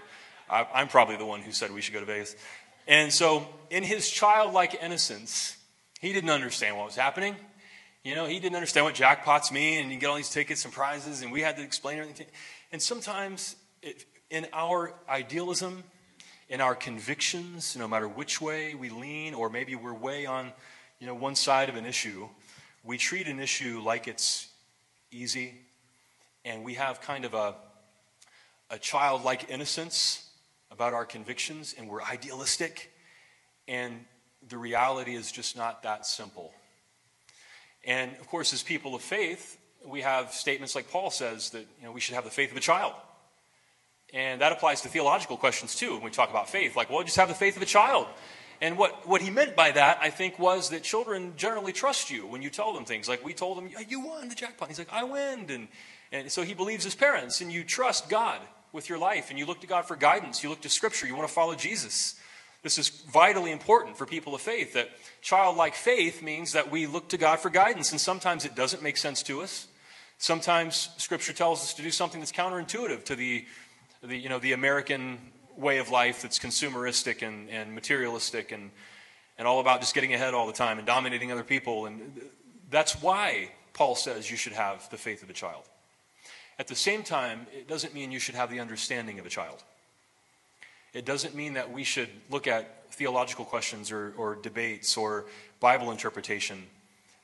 [0.51, 2.35] I, I'm probably the one who said we should go to Vegas.
[2.89, 5.57] And so, in his childlike innocence,
[6.01, 7.37] he didn't understand what was happening.
[8.05, 10.73] You know, he didn't understand what jackpots mean, and you get all these tickets and
[10.73, 12.27] prizes, and we had to explain everything.
[12.71, 15.83] And sometimes, it, in our idealism,
[16.49, 20.53] in our convictions, no matter which way we lean, or maybe we're way on,
[21.01, 22.29] you know, one side of an issue,
[22.85, 24.49] we treat an issue like it's
[25.11, 25.55] easy,
[26.45, 27.55] and we have kind of a,
[28.71, 30.31] a childlike innocence
[30.71, 32.93] about our convictions and we're idealistic,
[33.69, 34.05] and
[34.49, 36.53] the reality is just not that simple.
[37.85, 41.85] And of course, as people of faith, we have statements like Paul says that you
[41.85, 42.95] know, we should have the faith of a child.
[44.13, 46.77] And that applies to theological questions too when we talk about faith.
[46.77, 48.07] Like, well, just have the faith of a child.
[48.61, 52.27] And what, what he meant by that, I think, was that children generally trust you
[52.27, 53.09] when you tell them things.
[53.09, 54.69] Like we told him, you won the jackpot.
[54.69, 55.47] He's like, I win.
[55.51, 55.69] And,
[56.11, 58.41] and so he believes his parents, and you trust God
[58.73, 61.17] with your life and you look to God for guidance, you look to Scripture, you
[61.17, 62.15] want to follow Jesus.
[62.67, 64.91] This is vitally important for people of faith that
[65.23, 68.97] childlike faith means that we look to God for guidance, and sometimes it doesn't make
[68.97, 69.69] sense to us.
[70.19, 73.45] Sometimes Scripture tells us to do something that's counterintuitive to the,
[74.03, 75.19] the, you know, the American
[75.57, 78.73] way of life that's consumeristic and, and materialistic and,
[79.39, 81.87] and all about just getting ahead all the time and dominating other people.
[81.87, 82.21] And
[82.69, 85.63] that's why Paul says you should have the faith of a child.
[86.59, 89.63] At the same time, it doesn't mean you should have the understanding of a child.
[90.97, 95.27] It doesn't mean that we should look at theological questions or, or debates or
[95.61, 96.63] Bible interpretation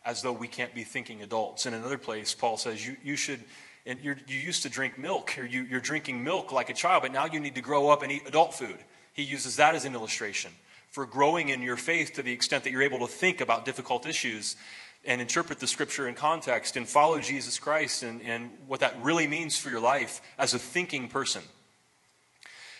[0.04, 1.64] as though we can't be thinking adults.
[1.64, 3.40] In another place, Paul says you, you should,
[3.86, 7.14] and you used to drink milk, or you, you're drinking milk like a child, but
[7.14, 8.76] now you need to grow up and eat adult food.
[9.14, 10.52] He uses that as an illustration
[10.90, 14.06] for growing in your faith to the extent that you're able to think about difficult
[14.06, 14.54] issues
[15.06, 19.26] and interpret the scripture in context and follow Jesus Christ and, and what that really
[19.26, 21.40] means for your life as a thinking person.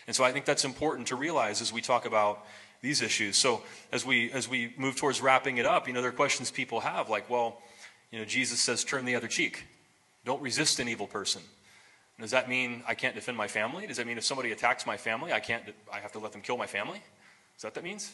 [0.07, 2.45] And so I think that's important to realize as we talk about
[2.81, 3.37] these issues.
[3.37, 6.51] So as we as we move towards wrapping it up, you know, there are questions
[6.51, 7.61] people have like, well,
[8.11, 9.65] you know, Jesus says turn the other cheek.
[10.25, 11.41] Don't resist an evil person.
[12.19, 13.87] Does that mean I can't defend my family?
[13.87, 16.41] Does that mean if somebody attacks my family, I can't I have to let them
[16.41, 17.01] kill my family?
[17.55, 18.13] Is that what that means?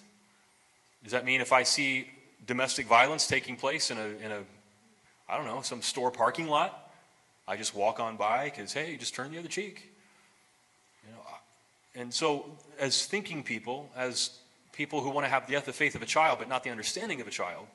[1.03, 2.07] Does that mean if I see
[2.45, 4.39] domestic violence taking place in a in a
[5.27, 6.91] I don't know, some store parking lot,
[7.47, 9.91] I just walk on by because hey, just turn the other cheek.
[11.95, 14.31] And so as thinking people, as
[14.71, 17.27] people who want to have the faith of a child but not the understanding of
[17.27, 17.67] a child,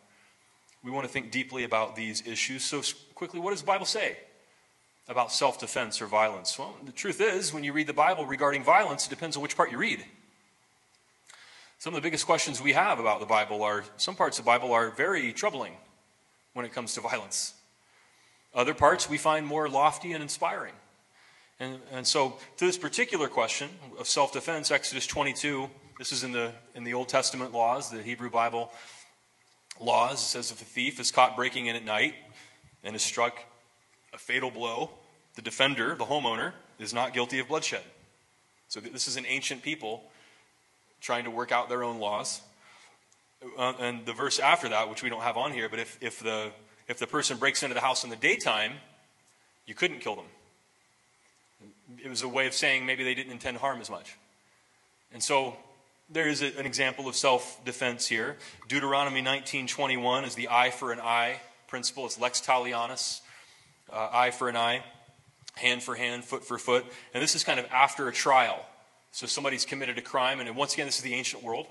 [0.84, 2.62] we want to think deeply about these issues.
[2.62, 2.82] So,
[3.14, 4.18] quickly, what does the Bible say
[5.08, 6.58] about self defense or violence?
[6.58, 9.56] Well, the truth is, when you read the Bible regarding violence, it depends on which
[9.56, 10.04] part you read.
[11.78, 14.46] Some of the biggest questions we have about the Bible are some parts of the
[14.46, 15.74] Bible are very troubling
[16.52, 17.54] when it comes to violence.
[18.54, 20.74] Other parts we find more lofty and inspiring.
[21.60, 26.32] And, and so, to this particular question of self defense, Exodus 22 this is in
[26.32, 28.72] the, in the Old Testament laws, the Hebrew Bible
[29.80, 30.20] laws.
[30.20, 32.14] It says if a thief is caught breaking in at night
[32.82, 33.38] and is struck
[34.12, 34.90] a fatal blow,
[35.36, 37.82] the defender, the homeowner, is not guilty of bloodshed.
[38.66, 40.02] So this is an ancient people
[41.00, 42.40] trying to work out their own laws.
[43.56, 46.18] Uh, and the verse after that, which we don't have on here, but if, if,
[46.18, 46.50] the,
[46.88, 48.72] if the person breaks into the house in the daytime,
[49.66, 50.26] you couldn't kill them.
[52.02, 54.16] It was a way of saying maybe they didn't intend harm as much.
[55.12, 55.56] And so
[56.08, 58.36] there is a, an example of self-defense here.
[58.68, 62.06] Deuteronomy 19:21 is the eye for an eye principle.
[62.06, 63.20] It's lex talionis,
[63.92, 64.84] uh, eye for an eye,
[65.56, 66.84] hand for hand, foot for foot.
[67.12, 68.64] And this is kind of after a trial.
[69.12, 71.66] So somebody's committed a crime, and once again, this is the ancient world.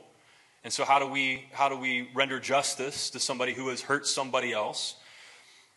[0.64, 4.08] And so, how do we how do we render justice to somebody who has hurt
[4.08, 4.96] somebody else?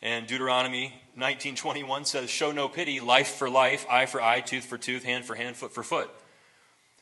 [0.02, 4.78] And Deuteronomy 19:21 says, "Show no pity, life for life, eye for eye, tooth for
[4.78, 6.10] tooth, hand for hand, foot for foot."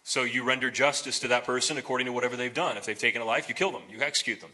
[0.05, 2.77] So you render justice to that person according to whatever they've done.
[2.77, 4.53] If they've taken a life, you kill them, you execute them.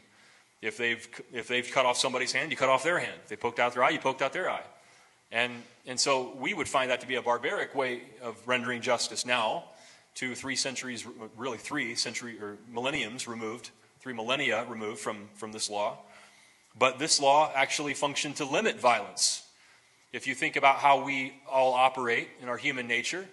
[0.62, 3.18] If they've, if they've cut off somebody's hand, you cut off their hand.
[3.24, 4.62] If they poked out their eye, you poked out their eye.
[5.32, 9.24] And, and so we would find that to be a barbaric way of rendering justice
[9.24, 9.64] now,
[10.16, 15.70] to three centuries, really three century or millenniums removed, three millennia removed from, from this
[15.70, 15.98] law.
[16.78, 19.42] But this law actually functioned to limit violence.
[20.12, 23.26] If you think about how we all operate in our human nature,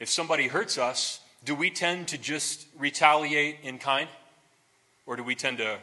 [0.00, 4.08] if somebody hurts us, do we tend to just retaliate in kind?
[5.06, 5.78] Or do we tend to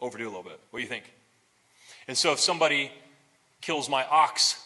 [0.00, 0.60] overdo a little bit?
[0.70, 1.10] What do you think?
[2.08, 2.92] And so if somebody
[3.62, 4.62] kills my ox,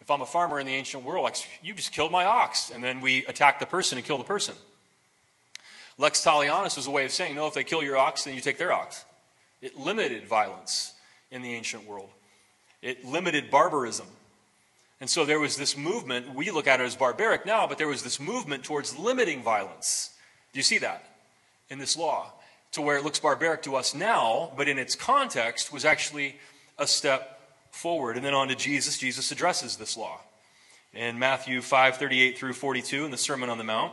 [0.00, 2.82] if I'm a farmer in the ancient world, like, you just killed my ox, and
[2.82, 4.54] then we attack the person and kill the person.
[5.98, 8.40] Lex talionis was a way of saying, no, if they kill your ox, then you
[8.40, 9.04] take their ox.
[9.60, 10.92] It limited violence
[11.30, 12.10] in the ancient world.
[12.82, 14.06] It limited barbarism.
[15.00, 17.88] And so there was this movement, we look at it as barbaric now, but there
[17.88, 20.10] was this movement towards limiting violence.
[20.52, 21.04] Do you see that
[21.68, 22.32] in this law?
[22.72, 26.36] To where it looks barbaric to us now, but in its context was actually
[26.78, 27.40] a step
[27.70, 28.16] forward.
[28.16, 28.98] And then on to Jesus.
[28.98, 30.20] Jesus addresses this law.
[30.94, 33.92] In Matthew 5 38 through 42, in the Sermon on the Mount,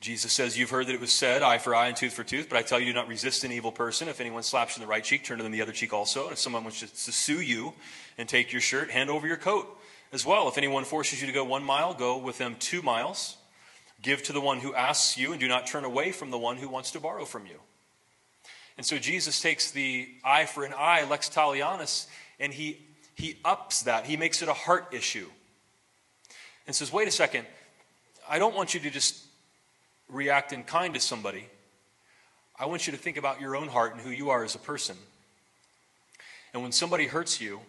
[0.00, 2.48] Jesus says, You've heard that it was said, eye for eye and tooth for tooth,
[2.48, 4.08] but I tell you, do not resist an evil person.
[4.08, 6.24] If anyone slaps you in the right cheek, turn to them the other cheek also.
[6.24, 7.74] And if someone wants to sue you
[8.16, 9.68] and take your shirt, hand over your coat
[10.12, 10.48] as well.
[10.48, 13.36] If anyone forces you to go one mile, go with them two miles.
[14.00, 16.56] Give to the one who asks you, and do not turn away from the one
[16.56, 17.58] who wants to borrow from you.
[18.76, 22.06] And so Jesus takes the eye for an eye, lex talionis,
[22.38, 22.80] and he,
[23.16, 24.06] he ups that.
[24.06, 25.26] He makes it a heart issue.
[26.68, 27.46] And says, wait a second,
[28.28, 29.24] I don't want you to just
[30.08, 31.48] react in kind to somebody.
[32.58, 34.58] I want you to think about your own heart and who you are as a
[34.58, 34.96] person.
[36.52, 37.60] And when somebody hurts you,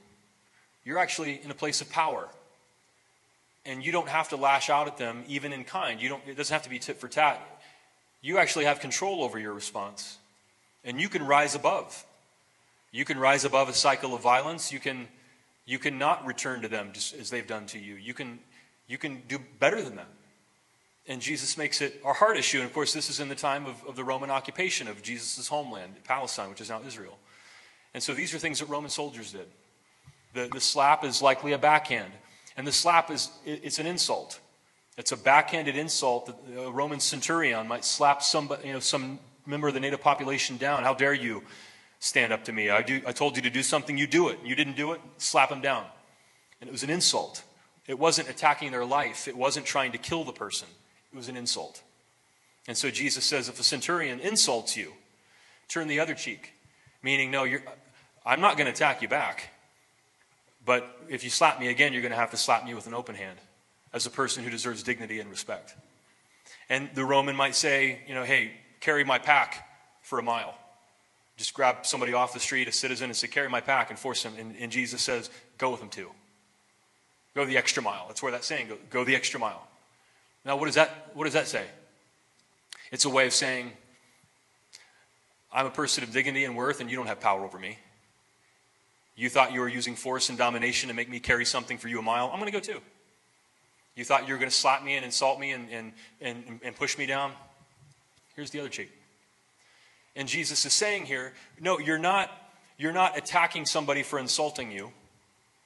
[0.84, 2.30] you're actually in a place of power.
[3.66, 6.02] and you don't have to lash out at them even in kind.
[6.02, 7.40] You don't, it doesn't have to be tit for tat.
[8.22, 10.18] You actually have control over your response.
[10.84, 12.06] And you can rise above.
[12.92, 14.72] You can rise above a cycle of violence.
[14.72, 15.08] You can,
[15.66, 17.96] you can not return to them just as they've done to you.
[17.96, 18.40] You can,
[18.88, 20.08] you can do better than that.
[21.10, 22.60] And Jesus makes it our heart issue.
[22.60, 25.48] And of course, this is in the time of, of the Roman occupation of Jesus'
[25.48, 27.18] homeland, Palestine, which is now Israel.
[27.94, 29.48] And so these are things that Roman soldiers did.
[30.34, 32.14] The, the slap is likely a backhand.
[32.56, 34.40] And the slap is it's an insult.
[34.98, 39.68] It's a backhanded insult that a Roman centurion might slap somebody, you know, some member
[39.68, 40.84] of the native population down.
[40.84, 41.44] How dare you
[42.00, 42.70] stand up to me?
[42.70, 44.40] I, do, I told you to do something, you do it.
[44.44, 45.86] You didn't do it, slap him down.
[46.62, 47.44] And it was an insult.
[47.88, 50.68] It wasn't attacking their life, it wasn't trying to kill the person,
[51.12, 51.82] it was an insult.
[52.68, 54.94] And so Jesus says if a centurion insults you,
[55.68, 56.54] turn the other cheek.
[57.02, 57.48] Meaning, no,
[58.26, 59.50] I'm not going to attack you back.
[60.66, 62.94] But if you slap me again, you're going to have to slap me with an
[62.94, 63.40] open hand
[63.94, 65.76] as a person who deserves dignity and respect.
[66.70, 68.52] And the Roman might say, you know, hey,
[68.82, 69.68] carry my pack
[70.04, 70.56] for a mile.
[71.38, 74.24] Just grab somebody off the street, a citizen, and say, carry my pack and force
[74.24, 74.34] him.
[74.38, 76.10] And, and Jesus says, go with him too.
[77.34, 78.06] Go the extra mile.
[78.08, 79.66] That's where that saying, go, go the extra mile.
[80.50, 81.64] Now, what does, that, what does that say?
[82.92, 83.72] It's a way of saying,
[85.54, 87.78] I'm a person of dignity and worth, and you don't have power over me.
[89.16, 92.00] You thought you were using force and domination to make me carry something for you
[92.00, 92.32] a mile.
[92.34, 92.80] I'm going to go too.
[93.96, 96.76] You thought you were going to slap me and insult me and, and, and, and
[96.76, 97.32] push me down.
[98.36, 98.90] Here's the other cheek.
[100.16, 102.32] And Jesus is saying here, no, you're not,
[102.76, 104.94] you're not attacking somebody for insulting you.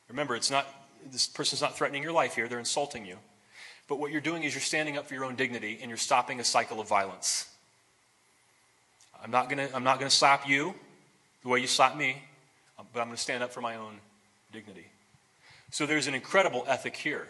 [0.10, 0.68] Remember, it's not,
[1.10, 3.16] this person's not threatening your life here, they're insulting you.
[3.88, 6.40] But what you're doing is you're standing up for your own dignity and you're stopping
[6.40, 7.48] a cycle of violence.
[9.22, 10.74] I'm not going to slap you
[11.44, 12.24] the way you slap me
[12.80, 14.00] um, but I'm going to stand up for my own
[14.52, 14.88] dignity.
[15.72, 17.28] So there's an incredible ethic here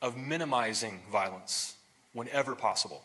[0.00, 1.74] of minimizing violence
[2.12, 3.02] whenever possible,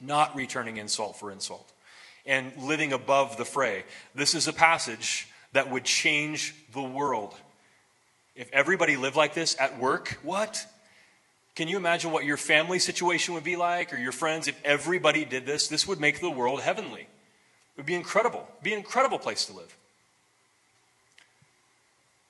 [0.00, 1.72] not returning insult for insult,
[2.24, 3.84] and living above the fray.
[4.14, 7.34] This is a passage that would change the world.
[8.34, 10.66] If everybody lived like this at work, what?
[11.56, 15.24] Can you imagine what your family situation would be like or your friends if everybody
[15.24, 15.68] did this?
[15.68, 17.00] This would make the world heavenly.
[17.00, 18.40] It would be incredible.
[18.40, 19.74] It would be an incredible place to live.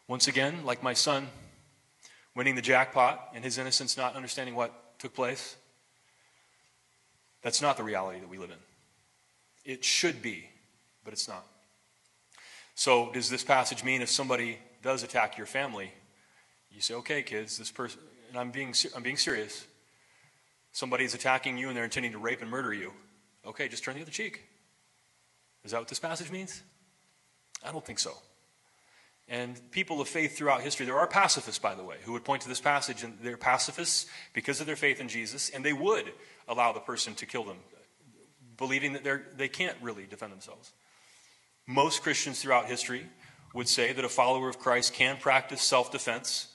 [0.06, 1.26] Once again, like my son
[2.36, 5.56] winning the jackpot and his innocence not understanding what took place,
[7.42, 8.56] that's not the reality that we live in.
[9.64, 10.48] It should be,
[11.04, 11.44] but it's not.
[12.76, 15.90] So, does this passage mean if somebody does attack your family,
[16.70, 18.00] you say, okay, kids, this person,
[18.36, 19.66] and I'm being, I'm being serious,
[20.70, 22.92] somebody's attacking you and they're intending to rape and murder you.
[23.46, 24.42] Okay, just turn the other cheek.
[25.64, 26.62] Is that what this passage means?
[27.64, 28.12] I don't think so.
[29.26, 32.42] And people of faith throughout history, there are pacifists, by the way, who would point
[32.42, 36.12] to this passage, and they're pacifists because of their faith in Jesus, and they would
[36.46, 37.56] allow the person to kill them,
[38.58, 40.72] believing that they're, they can't really defend themselves.
[41.66, 43.06] Most Christians throughout history
[43.54, 46.48] would say that a follower of Christ can practice self defense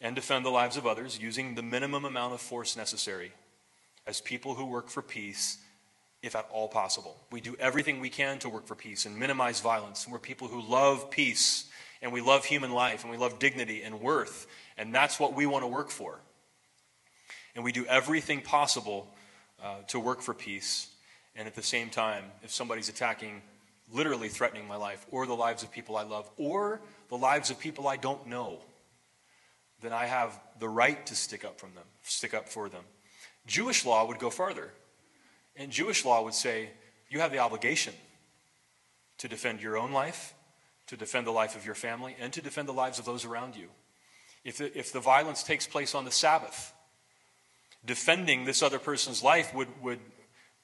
[0.00, 3.32] and defend the lives of others using the minimum amount of force necessary
[4.06, 5.58] as people who work for peace,
[6.22, 7.16] if at all possible.
[7.30, 10.04] We do everything we can to work for peace and minimize violence.
[10.04, 11.68] And we're people who love peace
[12.00, 14.46] and we love human life and we love dignity and worth,
[14.76, 16.20] and that's what we want to work for.
[17.54, 19.12] And we do everything possible
[19.62, 20.88] uh, to work for peace.
[21.34, 23.42] And at the same time, if somebody's attacking,
[23.92, 27.58] literally threatening my life, or the lives of people I love, or the lives of
[27.58, 28.60] people I don't know,
[29.82, 32.84] then I have the right to stick up from them, stick up for them.
[33.46, 34.72] Jewish law would go farther.
[35.56, 36.70] And Jewish law would say
[37.08, 37.94] you have the obligation
[39.18, 40.34] to defend your own life
[40.88, 43.54] to defend the life of your family and to defend the lives of those around
[43.54, 43.68] you.
[44.44, 46.72] If the, if the violence takes place on the Sabbath,
[47.84, 50.00] defending this other person's life would, would,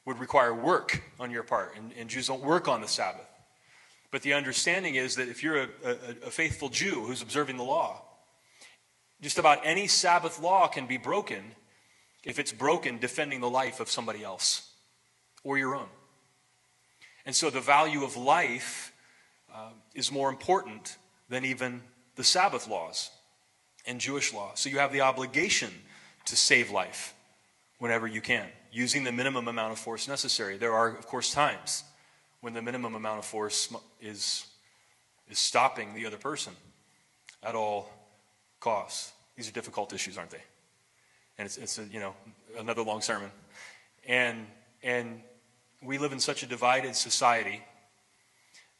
[0.07, 3.29] would require work on your part, and, and Jews don't work on the Sabbath.
[4.11, 5.91] But the understanding is that if you're a, a,
[6.27, 8.03] a faithful Jew who's observing the law,
[9.25, 11.43] just about any Sabbath law can be broken
[12.25, 14.71] if it's broken defending the life of somebody else
[15.43, 15.89] or your own.
[17.25, 18.93] And so the value of life
[19.53, 20.99] uh, is more important
[21.31, 21.81] than even
[22.17, 23.09] the Sabbath laws
[23.87, 24.51] and Jewish law.
[24.57, 25.71] So you have the obligation
[26.27, 27.15] to save life
[27.79, 30.59] whenever you can, using the minimum amount of force necessary.
[30.59, 31.83] There are, of course, times
[32.43, 33.73] when the minimum amount of force
[34.03, 34.45] is,
[35.31, 36.53] is stopping the other person
[37.43, 37.89] at all
[38.61, 39.14] costs.
[39.37, 40.43] These are difficult issues, aren't they?
[41.39, 42.15] And it's, it's a, you know,
[42.59, 43.31] another long sermon.
[44.07, 44.47] And,
[44.83, 45.21] and
[45.83, 47.63] we live in such a divided society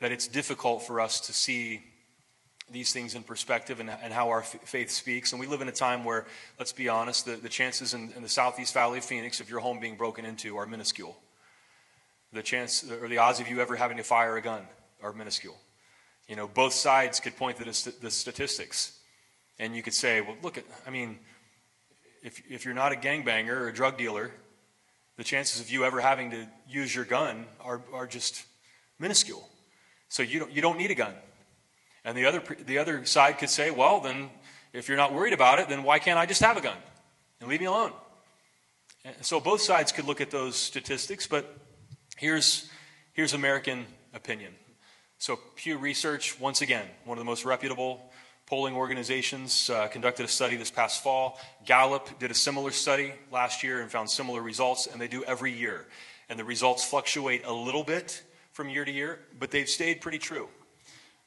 [0.01, 1.83] that it's difficult for us to see
[2.71, 5.33] these things in perspective and, and how our f- faith speaks.
[5.33, 6.27] And we live in a time where,
[6.59, 9.61] let's be honest, the, the chances in, in the southeast valley of Phoenix of your
[9.61, 11.17] home being broken into are minuscule.
[12.33, 14.67] The chance or the odds of you ever having to fire a gun
[15.03, 15.57] are minuscule.
[16.29, 18.99] You know, both sides could point to the, the statistics.
[19.59, 21.19] And you could say, well, look at, I mean,
[22.23, 24.31] if, if you're not a gangbanger or a drug dealer,
[25.17, 28.45] the chances of you ever having to use your gun are, are just
[28.99, 29.49] minuscule.
[30.09, 31.15] So you don't, you don't need a gun.
[32.05, 34.31] And the other, the other side could say, well, then
[34.73, 36.77] if you're not worried about it, then why can't I just have a gun
[37.41, 37.93] and leave me alone?
[39.05, 41.57] And so both sides could look at those statistics, but
[42.17, 42.71] here's,
[43.13, 44.53] here's American opinion.
[45.19, 48.11] So Pew Research, once again, one of the most reputable
[48.47, 51.39] polling organizations, uh, conducted a study this past fall.
[51.65, 55.53] Gallup did a similar study last year and found similar results, and they do every
[55.53, 55.87] year.
[56.29, 58.23] And the results fluctuate a little bit
[58.53, 60.49] from year to year, but they've stayed pretty true.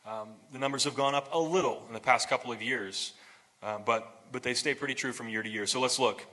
[0.06, 3.14] Um, the numbers have gone up a little in the past couple of years,
[3.62, 5.66] uh, but, but they stay pretty true from year to year.
[5.66, 6.26] So let's look.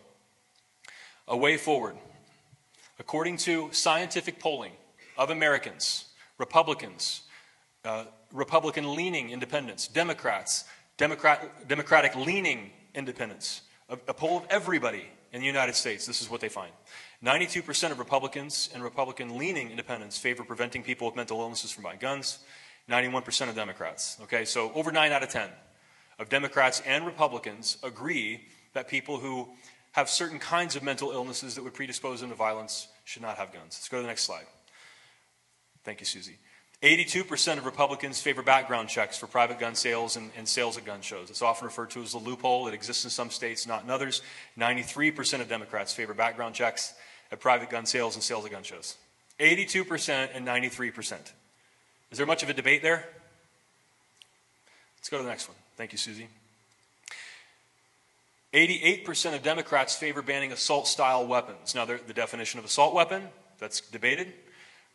[1.27, 1.97] A way forward.
[2.99, 4.73] According to scientific polling
[5.19, 6.05] of Americans,
[6.39, 7.23] Republicans,
[7.85, 10.65] uh, Republican leaning independents, Democrats,
[10.97, 16.31] Democrat, Democratic leaning independents, a, a poll of everybody in the United States, this is
[16.31, 16.71] what they find.
[17.25, 21.99] 92% of Republicans and Republican leaning independents favor preventing people with mental illnesses from buying
[21.99, 22.39] guns.
[22.89, 24.19] 91% of Democrats.
[24.23, 25.49] Okay, so over 9 out of 10
[26.19, 29.49] of Democrats and Republicans agree that people who
[29.93, 33.53] have certain kinds of mental illnesses that would predispose them to violence should not have
[33.53, 33.77] guns.
[33.77, 34.45] Let's go to the next slide.
[35.85, 36.39] Thank you, Susie.
[36.85, 41.01] 82% of Republicans favor background checks for private gun sales and, and, sales at gun
[41.01, 41.31] shows.
[41.31, 42.69] It's often referred to as the loophole.
[42.69, 44.21] It exists in some states, not in others.
[44.59, 46.93] 93% of Democrats favor background checks
[47.33, 48.97] at private gun sales and sales at gun shows.
[49.41, 51.15] 82% and 93%.
[52.11, 53.09] Is there much of a debate there?
[54.99, 55.57] Let's go to the next one.
[55.79, 56.29] Thank you, Susie.
[58.53, 61.75] 88% of Democrats favor banning assault style weapons.
[61.75, 63.23] Now, the definition of assault weapon,
[63.59, 64.35] that's debated,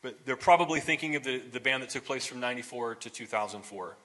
[0.01, 3.95] but they're probably thinking of the, the ban that took place from 94 to 2004.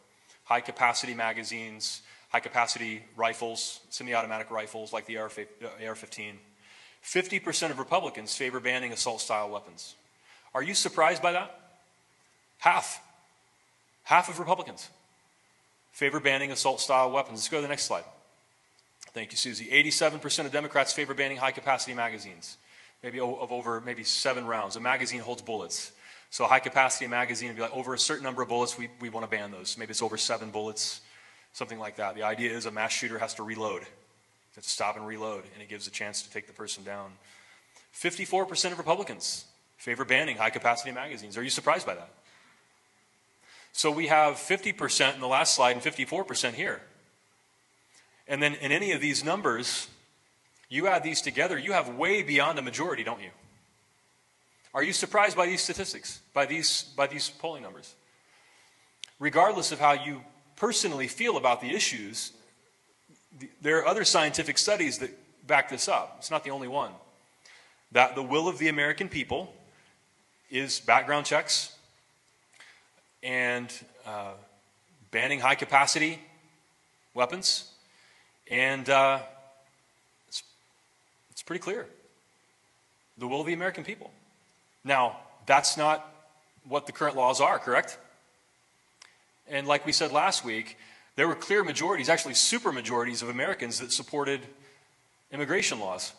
[0.44, 6.38] High capacity magazines, high capacity rifles, semi automatic rifles like the AR uh, 15.
[7.04, 9.94] 50% of Republicans favor banning assault style weapons.
[10.54, 11.60] Are you surprised by that?
[12.58, 13.00] Half.
[14.04, 14.88] Half of Republicans
[15.92, 17.38] favor banning assault style weapons.
[17.38, 18.04] Let's go to the next slide.
[19.12, 19.66] Thank you, Susie.
[19.66, 22.56] 87% of Democrats favor banning high capacity magazines,
[23.04, 24.76] maybe of over maybe seven rounds.
[24.76, 25.92] A magazine holds bullets.
[26.30, 28.88] So a high capacity magazine would be like over a certain number of bullets, we,
[28.98, 29.76] we want to ban those.
[29.78, 31.02] Maybe it's over seven bullets,
[31.52, 32.16] something like that.
[32.16, 33.82] The idea is a mass shooter has to reload.
[34.56, 37.12] Has to stop and reload, and it gives a chance to take the person down.
[37.94, 39.44] 54% of Republicans
[39.76, 41.36] favor banning high capacity magazines.
[41.36, 42.08] Are you surprised by that?
[43.72, 46.80] So we have 50% in the last slide and 54% here.
[48.26, 49.88] And then in any of these numbers,
[50.68, 53.30] you add these together, you have way beyond a majority, don't you?
[54.74, 57.94] Are you surprised by these statistics, by these, by these polling numbers?
[59.20, 60.22] Regardless of how you
[60.56, 62.32] personally feel about the issues,
[63.62, 65.10] there are other scientific studies that
[65.46, 66.16] back this up.
[66.18, 66.90] It's not the only one.
[67.92, 69.54] That the will of the American people
[70.50, 71.74] is background checks,
[73.22, 73.72] and
[74.06, 74.32] uh,
[75.10, 76.20] banning high capacity
[77.14, 77.70] weapons.
[78.50, 79.20] And uh,
[81.46, 81.86] pretty clear
[83.18, 84.10] the will of the American people.
[84.82, 85.16] Now,
[85.46, 86.10] that's not
[86.66, 87.98] what the current laws are, correct?
[89.48, 90.78] And like we said last week,
[91.16, 94.40] there were clear majorities, actually super majorities of Americans that supported
[95.30, 96.12] immigration laws.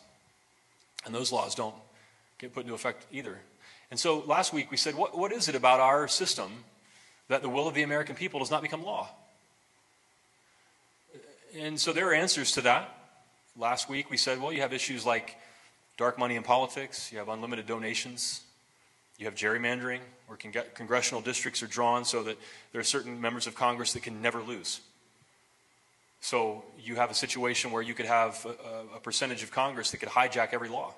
[1.04, 1.74] And those laws don't
[2.38, 3.38] get put into effect either.
[3.90, 6.64] And so last week we said, what, what is it about our system
[7.28, 9.08] that the will of the American people does not become law.
[11.58, 12.95] And so there are answers to that.
[13.58, 15.38] Last week we said, well, you have issues like
[15.96, 18.42] dark money in politics, you have unlimited donations,
[19.16, 20.36] you have gerrymandering, where
[20.74, 22.36] congressional districts are drawn so that
[22.72, 24.80] there are certain members of Congress that can never lose.
[26.20, 29.98] So you have a situation where you could have a, a percentage of Congress that
[29.98, 30.92] could hijack every law.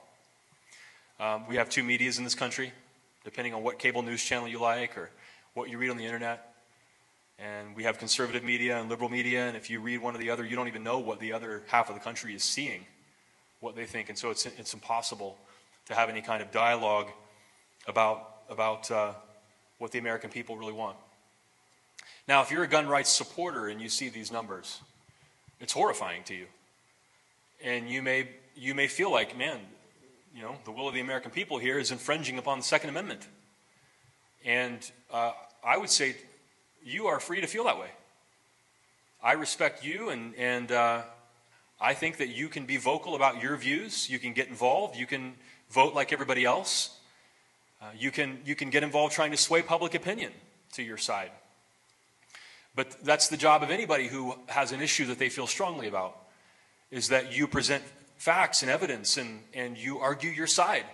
[1.21, 2.73] Um, we have two medias in this country,
[3.23, 5.11] depending on what cable news channel you like or
[5.55, 6.48] what you read on the internet.
[7.39, 10.31] And we have conservative media and liberal media, and if you read one or the
[10.31, 12.85] other, you don't even know what the other half of the country is seeing,
[13.61, 14.09] what they think.
[14.09, 15.39] And so it's, it's impossible
[15.87, 17.09] to have any kind of dialogue
[17.87, 19.13] about, about uh,
[19.79, 20.97] what the American people really want.
[22.27, 24.81] Now, if you're a gun rights supporter and you see these numbers,
[25.61, 26.47] it's horrifying to you.
[27.65, 29.59] And you may, you may feel like, man,
[30.35, 33.27] you know, the will of the American people here is infringing upon the Second Amendment.
[34.45, 34.79] And
[35.13, 35.33] uh,
[35.65, 36.17] I would say
[36.89, 37.91] you are free to feel that way.
[39.23, 41.03] I respect you, and, and uh,
[41.81, 44.09] I think that you can be vocal about your views.
[44.09, 44.97] You can get involved.
[44.97, 45.35] You can
[45.71, 46.97] vote like everybody else.
[47.83, 50.33] Uh, you, can, you can get involved trying to sway public opinion
[50.73, 51.31] to your side.
[52.75, 56.17] But that's the job of anybody who has an issue that they feel strongly about,
[56.91, 57.83] is that you present
[58.17, 60.85] facts and evidence and, and you argue your side.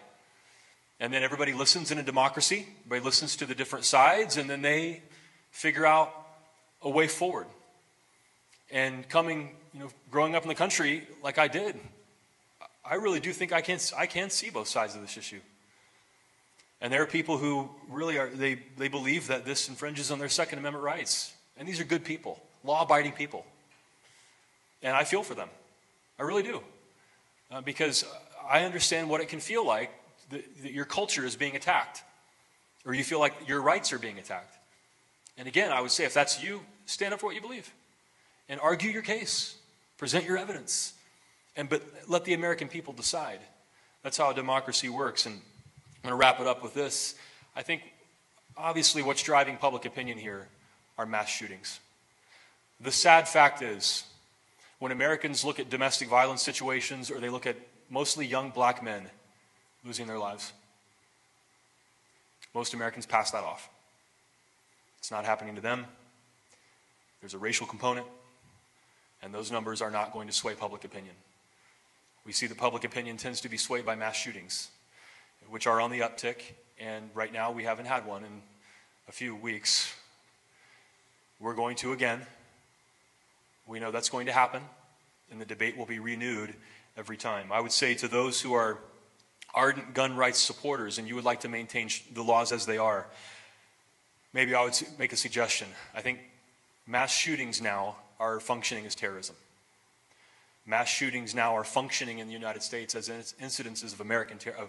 [0.98, 2.66] And then everybody listens in a democracy.
[2.86, 5.02] Everybody listens to the different sides, and then they
[5.54, 6.12] figure out
[6.82, 7.46] a way forward.
[8.70, 11.76] And coming, you know, growing up in the country like I did,
[12.84, 15.40] I really do think I can, I can see both sides of this issue.
[16.80, 20.28] And there are people who really are, they, they believe that this infringes on their
[20.28, 21.32] Second Amendment rights.
[21.56, 23.46] And these are good people, law abiding people.
[24.82, 25.48] And I feel for them.
[26.18, 26.60] I really do.
[27.50, 28.04] Uh, because
[28.50, 29.92] I understand what it can feel like
[30.30, 32.02] that, that your culture is being attacked,
[32.84, 34.58] or you feel like your rights are being attacked.
[35.36, 37.72] And again, I would say if that's you, stand up for what you believe
[38.48, 39.56] and argue your case,
[39.98, 40.92] present your evidence,
[41.56, 43.40] and but let the American people decide.
[44.02, 45.26] That's how democracy works.
[45.26, 47.14] And I'm going to wrap it up with this.
[47.56, 47.82] I think
[48.56, 50.48] obviously what's driving public opinion here
[50.98, 51.80] are mass shootings.
[52.80, 54.04] The sad fact is,
[54.78, 57.56] when Americans look at domestic violence situations or they look at
[57.88, 59.06] mostly young black men
[59.84, 60.52] losing their lives,
[62.52, 63.68] most Americans pass that off.
[65.04, 65.84] It's not happening to them.
[67.20, 68.06] There's a racial component,
[69.22, 71.14] and those numbers are not going to sway public opinion.
[72.24, 74.70] We see that public opinion tends to be swayed by mass shootings,
[75.50, 76.36] which are on the uptick,
[76.80, 78.40] and right now we haven't had one in
[79.06, 79.94] a few weeks.
[81.38, 82.22] We're going to again.
[83.66, 84.62] We know that's going to happen,
[85.30, 86.54] and the debate will be renewed
[86.96, 87.52] every time.
[87.52, 88.78] I would say to those who are
[89.54, 93.06] ardent gun rights supporters and you would like to maintain the laws as they are,
[94.34, 95.68] maybe I would make a suggestion.
[95.94, 96.18] I think
[96.86, 99.36] mass shootings now are functioning as terrorism.
[100.66, 104.68] Mass shootings now are functioning in the United States as incidences of American ter- of,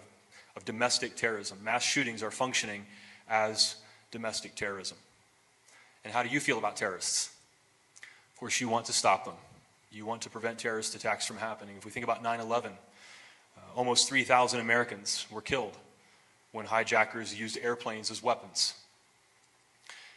[0.56, 1.58] of domestic terrorism.
[1.62, 2.86] Mass shootings are functioning
[3.28, 3.76] as
[4.10, 4.96] domestic terrorism.
[6.04, 7.30] And how do you feel about terrorists?
[8.32, 9.34] Of course, you want to stop them.
[9.90, 11.76] You want to prevent terrorist attacks from happening.
[11.78, 12.72] If we think about 9 11,
[13.56, 15.76] uh, almost 3,000 Americans were killed
[16.52, 18.74] when hijackers used airplanes as weapons.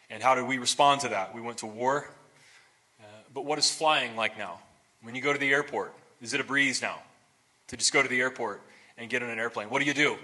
[0.09, 1.35] And how did we respond to that?
[1.35, 2.09] We went to war
[2.99, 3.03] uh,
[3.33, 4.59] but what is flying like now?
[5.01, 6.99] When you go to the airport, is it a breeze now
[7.67, 8.61] to just go to the airport
[8.97, 9.69] and get on an airplane?
[9.69, 10.17] What do you do?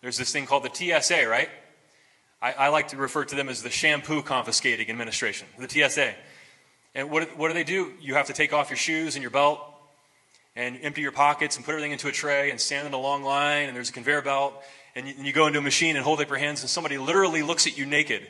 [0.00, 1.48] There's this thing called the TSA, right?
[2.42, 6.14] I, I like to refer to them as the shampoo confiscating administration, the TSA.
[6.94, 7.92] And what, what do they do?
[8.00, 9.60] You have to take off your shoes and your belt
[10.56, 13.22] and empty your pockets and put everything into a tray and stand in a long
[13.22, 14.54] line and there's a conveyor belt
[14.96, 16.98] and you, and you go into a machine and hold up your hands and somebody
[16.98, 18.26] literally looks at you naked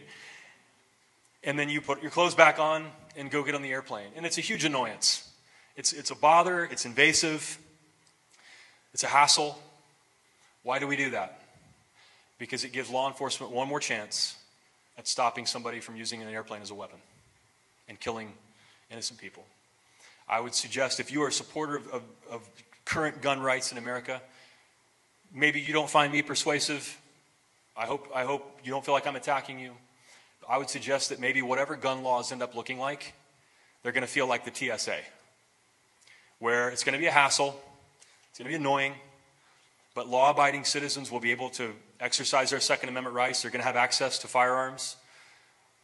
[1.45, 2.87] and then you put your clothes back on
[3.17, 4.09] and go get on the airplane.
[4.17, 5.29] And it's a huge annoyance.
[5.77, 7.59] It's, it's a bother, it's invasive,
[8.93, 9.59] it's a hassle.
[10.63, 11.41] Why do we do that?
[12.39, 14.37] Because it gives law enforcement one more chance
[14.97, 16.99] at stopping somebody from using an airplane as a weapon
[17.89, 18.33] and killing
[18.91, 19.45] innocent people.
[20.29, 22.49] I would suggest if you are a supporter of, of, of
[22.85, 24.21] current gun rights in America,
[25.33, 27.01] maybe you don't find me persuasive.
[27.77, 29.73] I hope, I hope you don't feel like I'm attacking you.
[30.49, 33.13] I would suggest that maybe whatever gun laws end up looking like,
[33.83, 34.97] they're going to feel like the TSA,
[36.39, 37.61] where it's going to be a hassle,
[38.31, 38.95] it's going to be annoying,
[39.95, 43.43] but law abiding citizens will be able to exercise their Second Amendment rights.
[43.43, 44.97] They're going to have access to firearms.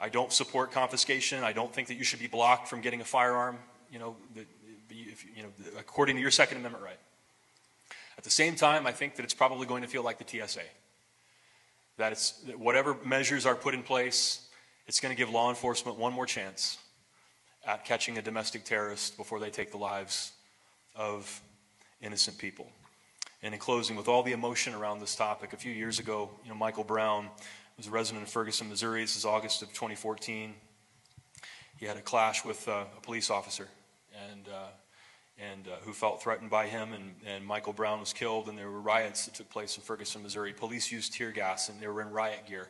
[0.00, 1.44] I don't support confiscation.
[1.44, 3.58] I don't think that you should be blocked from getting a firearm,
[3.92, 4.16] you know,
[4.90, 5.48] if, you know
[5.78, 6.98] according to your Second Amendment right.
[8.16, 10.60] At the same time, I think that it's probably going to feel like the TSA.
[11.96, 14.40] That it's that whatever measures are put in place,
[14.86, 16.78] it's going to give law enforcement one more chance
[17.66, 20.32] at catching a domestic terrorist before they take the lives
[20.94, 21.40] of
[22.00, 22.68] innocent people.
[23.42, 26.50] And in closing, with all the emotion around this topic, a few years ago, you
[26.50, 27.28] know, Michael Brown
[27.76, 29.02] was a resident of Ferguson, Missouri.
[29.02, 30.54] This is August of 2014.
[31.78, 33.68] He had a clash with uh, a police officer,
[34.30, 34.68] and uh,
[35.38, 36.92] and uh, who felt threatened by him.
[36.92, 40.22] And, and Michael Brown was killed, and there were riots that took place in Ferguson,
[40.22, 40.52] Missouri.
[40.52, 42.68] Police used tear gas, and they were in riot gear,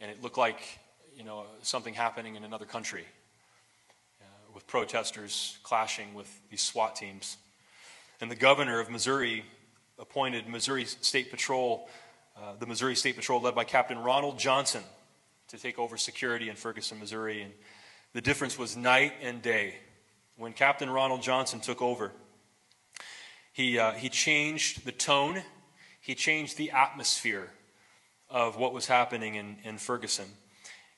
[0.00, 0.60] and it looked like
[1.20, 3.04] you know, something happening in another country
[4.22, 7.36] uh, with protesters clashing with these SWAT teams.
[8.22, 9.44] And the governor of Missouri
[9.98, 11.90] appointed Missouri State Patrol,
[12.38, 14.82] uh, the Missouri State Patrol led by Captain Ronald Johnson,
[15.48, 17.42] to take over security in Ferguson, Missouri.
[17.42, 17.52] And
[18.14, 19.74] the difference was night and day.
[20.38, 22.12] When Captain Ronald Johnson took over,
[23.52, 25.42] he, uh, he changed the tone,
[26.00, 27.50] he changed the atmosphere
[28.30, 30.24] of what was happening in, in Ferguson.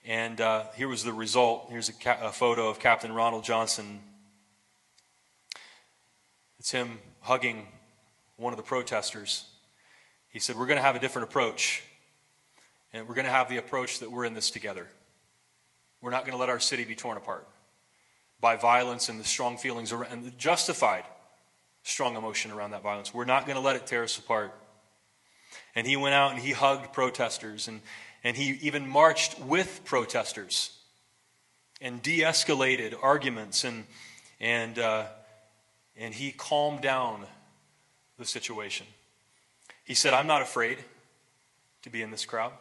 [0.05, 1.68] And uh, here was the result.
[1.70, 4.00] Here's a, ca- a photo of Captain Ronald Johnson.
[6.59, 7.68] It's him hugging
[8.36, 9.44] one of the protesters.
[10.28, 11.84] He said, We're going to have a different approach.
[12.92, 14.86] And we're going to have the approach that we're in this together.
[16.00, 17.46] We're not going to let our city be torn apart
[18.40, 21.05] by violence and the strong feelings around, and the justified
[21.84, 23.14] strong emotion around that violence.
[23.14, 24.53] We're not going to let it tear us apart.
[25.74, 27.80] And he went out and he hugged protesters and,
[28.25, 30.79] and he even marched with protesters
[31.81, 33.85] and de escalated arguments and,
[34.41, 35.05] and, uh,
[35.97, 37.27] and he calmed down
[38.18, 38.87] the situation.
[39.85, 40.79] He said, I'm not afraid
[41.83, 42.53] to be in this crowd.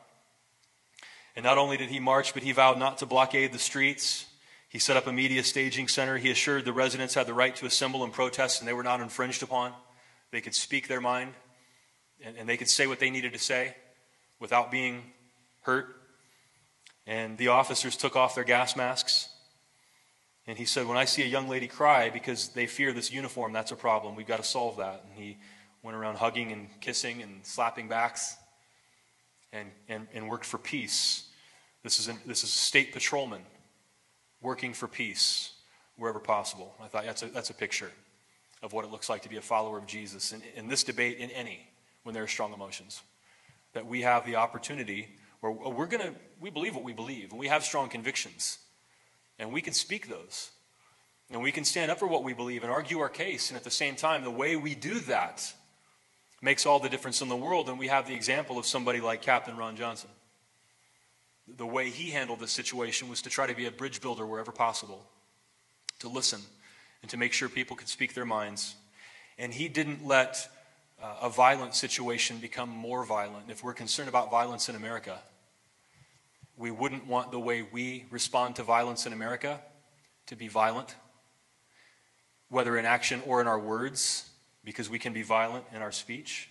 [1.36, 4.26] And not only did he march, but he vowed not to blockade the streets.
[4.68, 6.18] He set up a media staging center.
[6.18, 9.00] He assured the residents had the right to assemble and protest, and they were not
[9.00, 9.74] infringed upon.
[10.32, 11.34] They could speak their mind,
[12.24, 13.76] and, and they could say what they needed to say
[14.40, 15.04] without being
[15.62, 15.96] hurt.
[17.08, 19.30] And the officers took off their gas masks.
[20.48, 23.54] And he said, When I see a young lady cry because they fear this uniform,
[23.54, 24.16] that's a problem.
[24.16, 25.06] We've got to solve that.
[25.06, 25.38] And he
[25.84, 28.36] went around hugging and kissing and slapping backs
[29.52, 31.28] and, and, and worked for peace.
[31.84, 33.42] This is, a, this is a state patrolman
[34.42, 35.54] working for peace
[35.98, 36.76] wherever possible.
[36.82, 37.92] I thought that's a, that's a picture
[38.64, 41.18] of what it looks like to be a follower of Jesus in, in this debate,
[41.18, 41.68] in any,
[42.04, 43.02] when there are strong emotions.
[43.74, 45.10] That we have the opportunity
[45.42, 48.60] where we're going to, we believe what we believe, and we have strong convictions,
[49.38, 50.52] and we can speak those.
[51.32, 53.50] And we can stand up for what we believe and argue our case.
[53.50, 55.54] And at the same time, the way we do that
[56.42, 57.70] makes all the difference in the world.
[57.70, 60.10] And we have the example of somebody like Captain Ron Johnson.
[61.48, 64.52] The way he handled this situation was to try to be a bridge builder wherever
[64.52, 65.06] possible,
[66.00, 66.42] to listen,
[67.02, 68.76] and to make sure people could speak their minds.
[69.38, 70.50] And he didn't let
[71.02, 73.50] uh, a violent situation become more violent.
[73.50, 75.20] If we're concerned about violence in America,
[76.62, 79.60] we wouldn't want the way we respond to violence in America
[80.28, 80.96] to be violent,
[82.50, 84.30] whether in action or in our words
[84.64, 86.50] because we can be violent in our speech.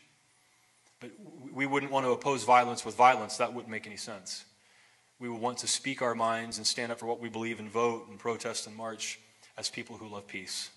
[0.99, 1.13] But
[1.53, 3.37] we wouldn't want to oppose violence with violence.
[3.37, 4.45] That wouldn't make any sense.
[5.21, 7.71] We would want to speak our minds and stand up for what we believe and
[7.71, 9.21] vote and protest and march
[9.57, 10.71] as people who love peace.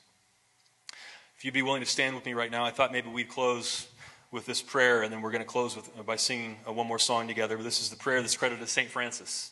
[1.35, 3.87] If you'd be willing to stand with me right now, I thought maybe we'd close
[4.33, 6.97] with this prayer, and then we're going to close with, by singing uh, one more
[6.97, 7.55] song together.
[7.57, 8.89] This is the prayer that's credited to St.
[8.89, 9.51] Francis.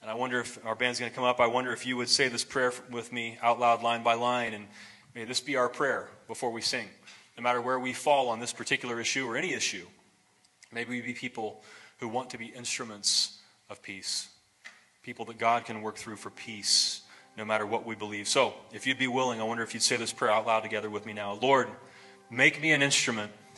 [0.00, 1.38] And I wonder if our band's going to come up.
[1.38, 4.54] I wonder if you would say this prayer with me out loud, line by line,
[4.54, 4.66] and
[5.14, 6.88] may this be our prayer before we sing
[7.36, 9.84] no matter where we fall on this particular issue or any issue.
[10.72, 11.62] Maybe we be people
[11.98, 13.38] who want to be instruments
[13.68, 14.28] of peace,
[15.02, 17.02] people that God can work through for peace,
[17.36, 18.26] no matter what we believe.
[18.26, 20.88] So, if you'd be willing, I wonder if you'd say this prayer out loud together
[20.88, 21.34] with me now.
[21.34, 21.68] Lord,
[22.30, 23.30] make me an instrument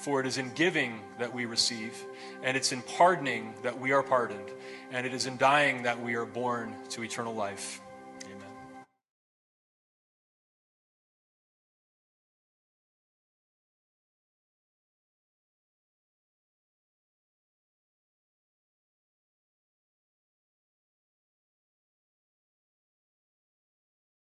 [0.00, 1.94] For it is in giving that we receive,
[2.42, 4.48] and it's in pardoning that we are pardoned,
[4.92, 7.82] and it is in dying that we are born to eternal life.